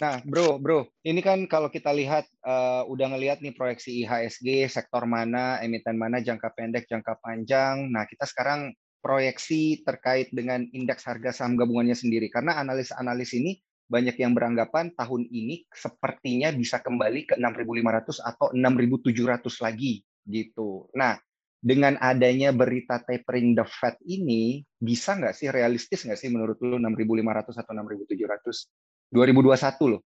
Nah, 0.00 0.20
Bro, 0.24 0.60
Bro, 0.60 0.88
ini 1.04 1.20
kan 1.24 1.48
kalau 1.48 1.72
kita 1.72 1.92
lihat 1.92 2.28
uh, 2.44 2.84
udah 2.88 3.16
ngelihat 3.16 3.40
nih 3.40 3.56
proyeksi 3.56 4.04
IHSG 4.04 4.68
sektor 4.68 5.08
mana, 5.08 5.60
emiten 5.64 5.96
mana, 5.96 6.20
jangka 6.20 6.52
pendek, 6.52 6.84
jangka 6.88 7.16
panjang. 7.24 7.88
Nah, 7.88 8.04
kita 8.04 8.28
sekarang 8.28 8.76
proyeksi 9.00 9.86
terkait 9.86 10.28
dengan 10.34 10.66
indeks 10.74 11.06
harga 11.08 11.32
saham 11.32 11.56
gabungannya 11.56 11.96
sendiri 11.96 12.28
karena 12.28 12.58
analis-analis 12.60 13.30
ini 13.38 13.56
banyak 13.88 14.20
yang 14.20 14.36
beranggapan 14.36 14.92
tahun 14.92 15.26
ini 15.32 15.64
sepertinya 15.72 16.52
bisa 16.52 16.84
kembali 16.84 17.24
ke 17.24 17.34
6.500 17.40 18.20
atau 18.20 18.52
6.700 18.52 19.64
lagi 19.64 20.04
gitu. 20.28 20.92
Nah, 20.92 21.16
dengan 21.58 21.98
adanya 21.98 22.54
berita 22.54 23.02
tapering 23.02 23.56
the 23.56 23.66
Fed 23.66 23.98
ini, 24.06 24.62
bisa 24.78 25.18
nggak 25.18 25.34
sih 25.34 25.48
realistis 25.50 26.04
nggak 26.06 26.20
sih 26.20 26.30
menurut 26.30 26.60
lu 26.62 26.78
6.500 26.78 27.64
atau 27.64 27.72
6.700 27.74 29.10
2021 29.10 29.92
loh? 29.96 30.00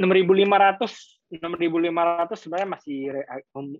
6.500 0.00 1.18
6.500 1.28 2.40
sebenarnya 2.40 2.68
masih 2.72 2.98
re, 3.12 3.20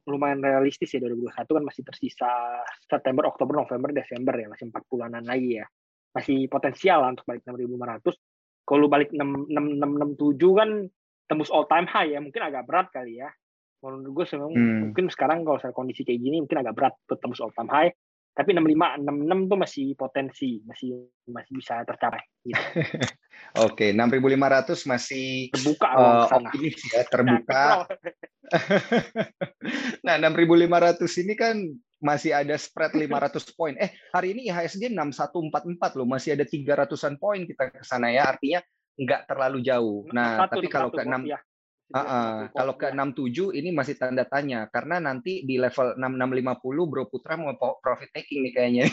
lumayan 0.04 0.44
realistis 0.44 0.92
ya 0.92 1.00
2021 1.00 1.48
kan 1.48 1.64
masih 1.64 1.82
tersisa 1.88 2.28
September, 2.84 3.24
Oktober, 3.24 3.64
November, 3.64 3.88
Desember 3.96 4.36
ya 4.36 4.52
masih 4.52 4.68
4 4.68 4.84
bulanan 4.84 5.24
lagi 5.24 5.56
ya 5.56 5.66
masih 6.12 6.44
potensial 6.52 7.00
lah 7.00 7.16
untuk 7.16 7.24
balik 7.24 7.40
6.500 7.48 8.12
kalau 8.68 8.84
balik 8.92 9.08
6.667 9.16 10.60
kan 10.60 10.70
tembus 11.24 11.48
all 11.48 11.64
time 11.64 11.88
high 11.88 12.12
ya 12.12 12.20
mungkin 12.20 12.44
agak 12.44 12.68
berat 12.68 12.92
kali 12.92 13.24
ya 13.24 13.32
menurut 13.80 14.12
gue 14.12 14.24
sebenarnya 14.28 14.60
hmm. 14.60 14.78
mungkin 14.90 15.06
sekarang 15.08 15.48
kalau 15.48 15.56
saya 15.56 15.72
kondisi 15.72 16.04
kayak 16.04 16.20
gini 16.20 16.44
mungkin 16.44 16.60
agak 16.60 16.76
berat 16.76 16.94
untuk 17.08 17.18
tembus 17.24 17.40
all 17.40 17.54
time 17.56 17.72
high 17.72 17.88
tapi 18.38 18.54
65 18.54 19.02
66 19.02 19.50
tuh 19.50 19.58
masih 19.58 19.86
potensi 19.98 20.50
masih 20.62 21.10
masih 21.26 21.52
bisa 21.58 21.82
tercapai 21.82 22.22
gitu. 22.46 22.54
Oke, 23.66 23.90
okay, 23.90 23.98
6.500 23.98 24.78
masih 24.86 25.26
terbuka 25.50 25.88
uh, 25.90 26.26
optimis 26.30 26.78
ya, 26.86 27.02
terbuka. 27.10 27.90
nah, 30.06 30.14
6.500 30.22 31.22
ini 31.26 31.34
kan 31.34 31.56
masih 31.98 32.30
ada 32.34 32.54
spread 32.54 32.94
500 32.94 33.42
poin. 33.58 33.74
Eh, 33.78 33.90
hari 34.14 34.34
ini 34.34 34.50
IHSG 34.50 34.90
6144 34.94 35.98
loh, 35.98 36.06
masih 36.06 36.38
ada 36.38 36.46
300-an 36.46 37.14
poin 37.18 37.42
kita 37.44 37.70
ke 37.74 37.82
sana 37.82 38.10
ya. 38.14 38.30
Artinya 38.30 38.62
nggak 38.98 39.30
terlalu 39.30 39.58
jauh. 39.62 40.06
Nah, 40.10 40.46
tapi 40.50 40.66
kalau 40.70 40.90
ke 40.90 41.02
6 41.02 41.26
ya. 41.26 41.38
Uh, 41.88 42.00
uh, 42.04 42.34
kalau 42.52 42.76
ke 42.76 42.92
67 42.92 43.56
ini 43.56 43.72
masih 43.72 43.96
tanda 43.96 44.20
tanya 44.28 44.68
karena 44.68 45.00
nanti 45.00 45.40
di 45.48 45.56
level 45.56 45.96
6650 45.96 46.84
Bro 46.84 47.08
Putra 47.08 47.40
mau 47.40 47.56
profit 47.56 48.12
taking 48.12 48.44
nih 48.44 48.52
kayaknya. 48.52 48.84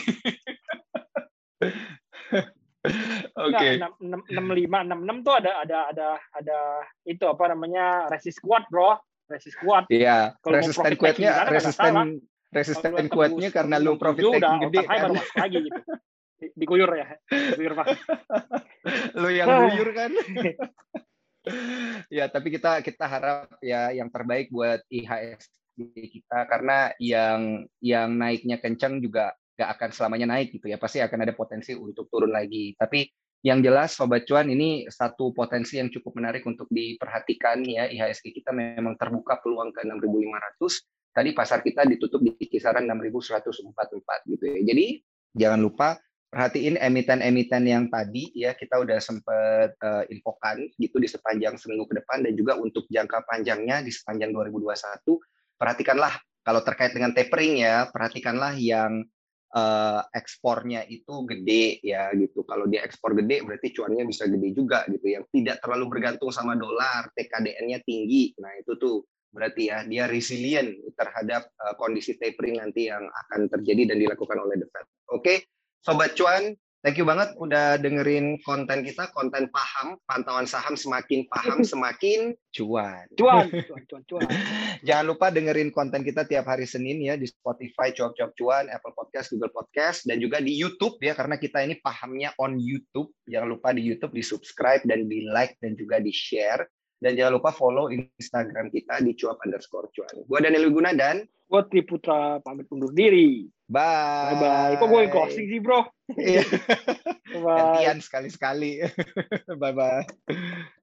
Oke. 3.36 3.52
Okay. 3.52 3.72
65 4.00 4.32
66 4.32 5.26
tuh 5.28 5.34
ada 5.36 5.52
ada 5.60 5.78
ada 5.92 6.08
ada 6.32 6.58
itu 7.04 7.20
apa 7.28 7.52
namanya 7.52 8.08
resist 8.08 8.40
kuat, 8.40 8.64
Bro. 8.72 8.96
Resist 9.28 9.60
kuat. 9.60 9.84
Iya, 9.92 10.32
resisten 10.40 10.96
kuatnya 10.96 11.52
resisten 11.52 12.24
resisten 12.56 13.12
kuatnya 13.12 13.52
karena 13.52 13.76
lu 13.76 14.00
profit 14.00 14.24
taking 14.24 14.60
gede 14.68 14.80
kan. 14.88 15.12
Baru 15.12 15.20
lagi 15.20 15.58
gitu. 15.68 15.80
Diguyur 16.56 16.90
ya. 16.96 17.06
Diguyur 17.28 17.76
Pak. 17.76 17.86
lu 19.20 19.28
yang 19.28 19.48
guyur 19.68 19.90
kan. 19.92 20.10
ya 22.16 22.26
tapi 22.26 22.50
kita 22.50 22.82
kita 22.82 23.06
harap 23.06 23.46
ya 23.62 23.94
yang 23.94 24.10
terbaik 24.10 24.50
buat 24.50 24.82
IHS 24.90 25.46
kita 25.94 26.48
karena 26.48 26.90
yang 26.98 27.68
yang 27.78 28.16
naiknya 28.16 28.58
kencang 28.58 28.98
juga 28.98 29.36
nggak 29.56 29.70
akan 29.78 29.90
selamanya 29.92 30.26
naik 30.36 30.56
gitu 30.56 30.68
ya 30.68 30.80
pasti 30.80 31.00
akan 31.00 31.22
ada 31.22 31.34
potensi 31.36 31.72
untuk 31.72 32.10
turun 32.10 32.34
lagi 32.34 32.74
tapi 32.76 33.06
yang 33.44 33.62
jelas 33.62 33.94
sobat 33.94 34.26
cuan 34.26 34.50
ini 34.50 34.90
satu 34.90 35.30
potensi 35.30 35.78
yang 35.78 35.92
cukup 35.92 36.18
menarik 36.18 36.42
untuk 36.48 36.66
diperhatikan 36.66 37.62
ya 37.62 37.86
IHSG 37.86 38.42
kita 38.42 38.50
memang 38.50 38.98
terbuka 38.98 39.38
peluang 39.38 39.70
ke 39.70 39.86
6.500 39.86 40.95
tadi 41.16 41.32
pasar 41.32 41.64
kita 41.64 41.88
ditutup 41.88 42.20
di 42.20 42.36
kisaran 42.36 42.84
6.144 42.84 43.72
gitu 44.28 44.44
ya. 44.44 44.60
Jadi 44.60 44.86
jangan 45.32 45.64
lupa 45.64 45.96
perhatiin 46.28 46.76
emiten-emiten 46.76 47.64
yang 47.64 47.88
tadi 47.88 48.28
ya 48.36 48.52
kita 48.52 48.76
udah 48.84 49.00
sempat 49.00 49.72
uh, 49.80 50.04
infokan 50.12 50.68
gitu 50.76 51.00
di 51.00 51.08
sepanjang 51.08 51.56
seminggu 51.56 51.88
ke 51.88 52.04
depan 52.04 52.20
dan 52.20 52.36
juga 52.36 52.60
untuk 52.60 52.84
jangka 52.92 53.24
panjangnya 53.24 53.80
di 53.80 53.88
sepanjang 53.88 54.36
2021 54.36 55.56
perhatikanlah 55.56 56.12
kalau 56.44 56.60
terkait 56.60 56.92
dengan 56.92 57.16
tapering 57.16 57.64
ya 57.64 57.88
perhatikanlah 57.88 58.52
yang 58.60 59.08
uh, 59.56 60.04
ekspornya 60.12 60.84
itu 60.84 61.24
gede 61.24 61.80
ya 61.80 62.12
gitu. 62.12 62.44
Kalau 62.44 62.68
dia 62.68 62.84
ekspor 62.84 63.16
gede 63.16 63.40
berarti 63.40 63.72
cuannya 63.72 64.04
bisa 64.04 64.28
gede 64.28 64.52
juga 64.52 64.84
gitu 64.92 65.06
yang 65.08 65.24
tidak 65.32 65.64
terlalu 65.64 65.96
bergantung 65.96 66.28
sama 66.28 66.52
dolar 66.54 67.08
TKDN-nya 67.16 67.80
tinggi. 67.82 68.36
Nah 68.36 68.52
itu 68.60 68.76
tuh 68.76 69.08
berarti 69.36 69.68
ya 69.68 69.84
dia 69.84 70.08
resilient 70.08 70.72
terhadap 70.96 71.52
uh, 71.60 71.76
kondisi 71.76 72.16
tapering 72.16 72.56
nanti 72.56 72.88
yang 72.88 73.04
akan 73.04 73.52
terjadi 73.52 73.92
dan 73.92 74.00
dilakukan 74.00 74.40
oleh 74.40 74.56
the 74.56 74.68
Fed 74.72 74.88
oke 75.12 75.20
okay? 75.20 75.44
Sobat 75.86 76.18
Cuan, 76.18 76.50
thank 76.82 76.98
you 76.98 77.06
banget 77.06 77.30
udah 77.38 77.78
dengerin 77.78 78.42
konten 78.42 78.82
kita, 78.82 79.06
konten 79.14 79.46
paham, 79.54 79.94
pantauan 80.02 80.50
saham 80.50 80.74
semakin 80.74 81.22
paham 81.30 81.62
semakin 81.70 82.34
cuan. 82.50 83.06
Cuan, 83.14 83.46
cuan, 83.50 83.82
cuan, 83.86 84.02
cuan. 84.02 84.26
Jangan 84.82 85.06
lupa 85.06 85.30
dengerin 85.30 85.70
konten 85.70 86.02
kita 86.02 86.26
tiap 86.26 86.50
hari 86.50 86.66
Senin 86.66 86.98
ya 86.98 87.14
di 87.14 87.30
Spotify, 87.30 87.94
Cuap 87.94 88.18
Cuap 88.18 88.34
Cuan, 88.34 88.66
Apple 88.66 88.98
Podcast, 88.98 89.30
Google 89.30 89.54
Podcast, 89.54 90.10
dan 90.10 90.18
juga 90.18 90.42
di 90.42 90.58
YouTube 90.58 90.98
ya 90.98 91.14
karena 91.14 91.38
kita 91.38 91.62
ini 91.62 91.78
pahamnya 91.78 92.34
on 92.42 92.58
YouTube. 92.58 93.14
Jangan 93.30 93.46
lupa 93.46 93.70
di 93.70 93.86
YouTube 93.86 94.10
di 94.10 94.26
subscribe 94.26 94.82
dan 94.90 95.06
di 95.06 95.22
like 95.22 95.54
dan 95.62 95.78
juga 95.78 96.02
di 96.02 96.10
share. 96.10 96.66
Dan 96.96 97.12
jangan 97.12 97.36
lupa 97.36 97.52
follow 97.52 97.92
Instagram 97.92 98.72
kita 98.72 99.04
di 99.04 99.12
cuap 99.12 99.36
underscore 99.44 99.92
cuan. 99.92 100.24
Gua 100.24 100.38
Daniel 100.40 100.72
Guna 100.72 100.96
dan 100.96 101.28
Gue 101.46 101.62
Triputra 101.70 102.42
pamit 102.42 102.66
undur 102.74 102.90
diri. 102.90 103.46
Bye. 103.70 104.34
Bye. 104.34 104.74
Kok 104.82 104.88
gue 104.90 105.02
closing 105.14 105.46
sih 105.46 105.62
bro? 105.62 105.86
Iya. 106.18 106.42
Gantian 107.46 108.02
sekali-sekali. 108.02 108.82
Bye-bye. 109.62 110.74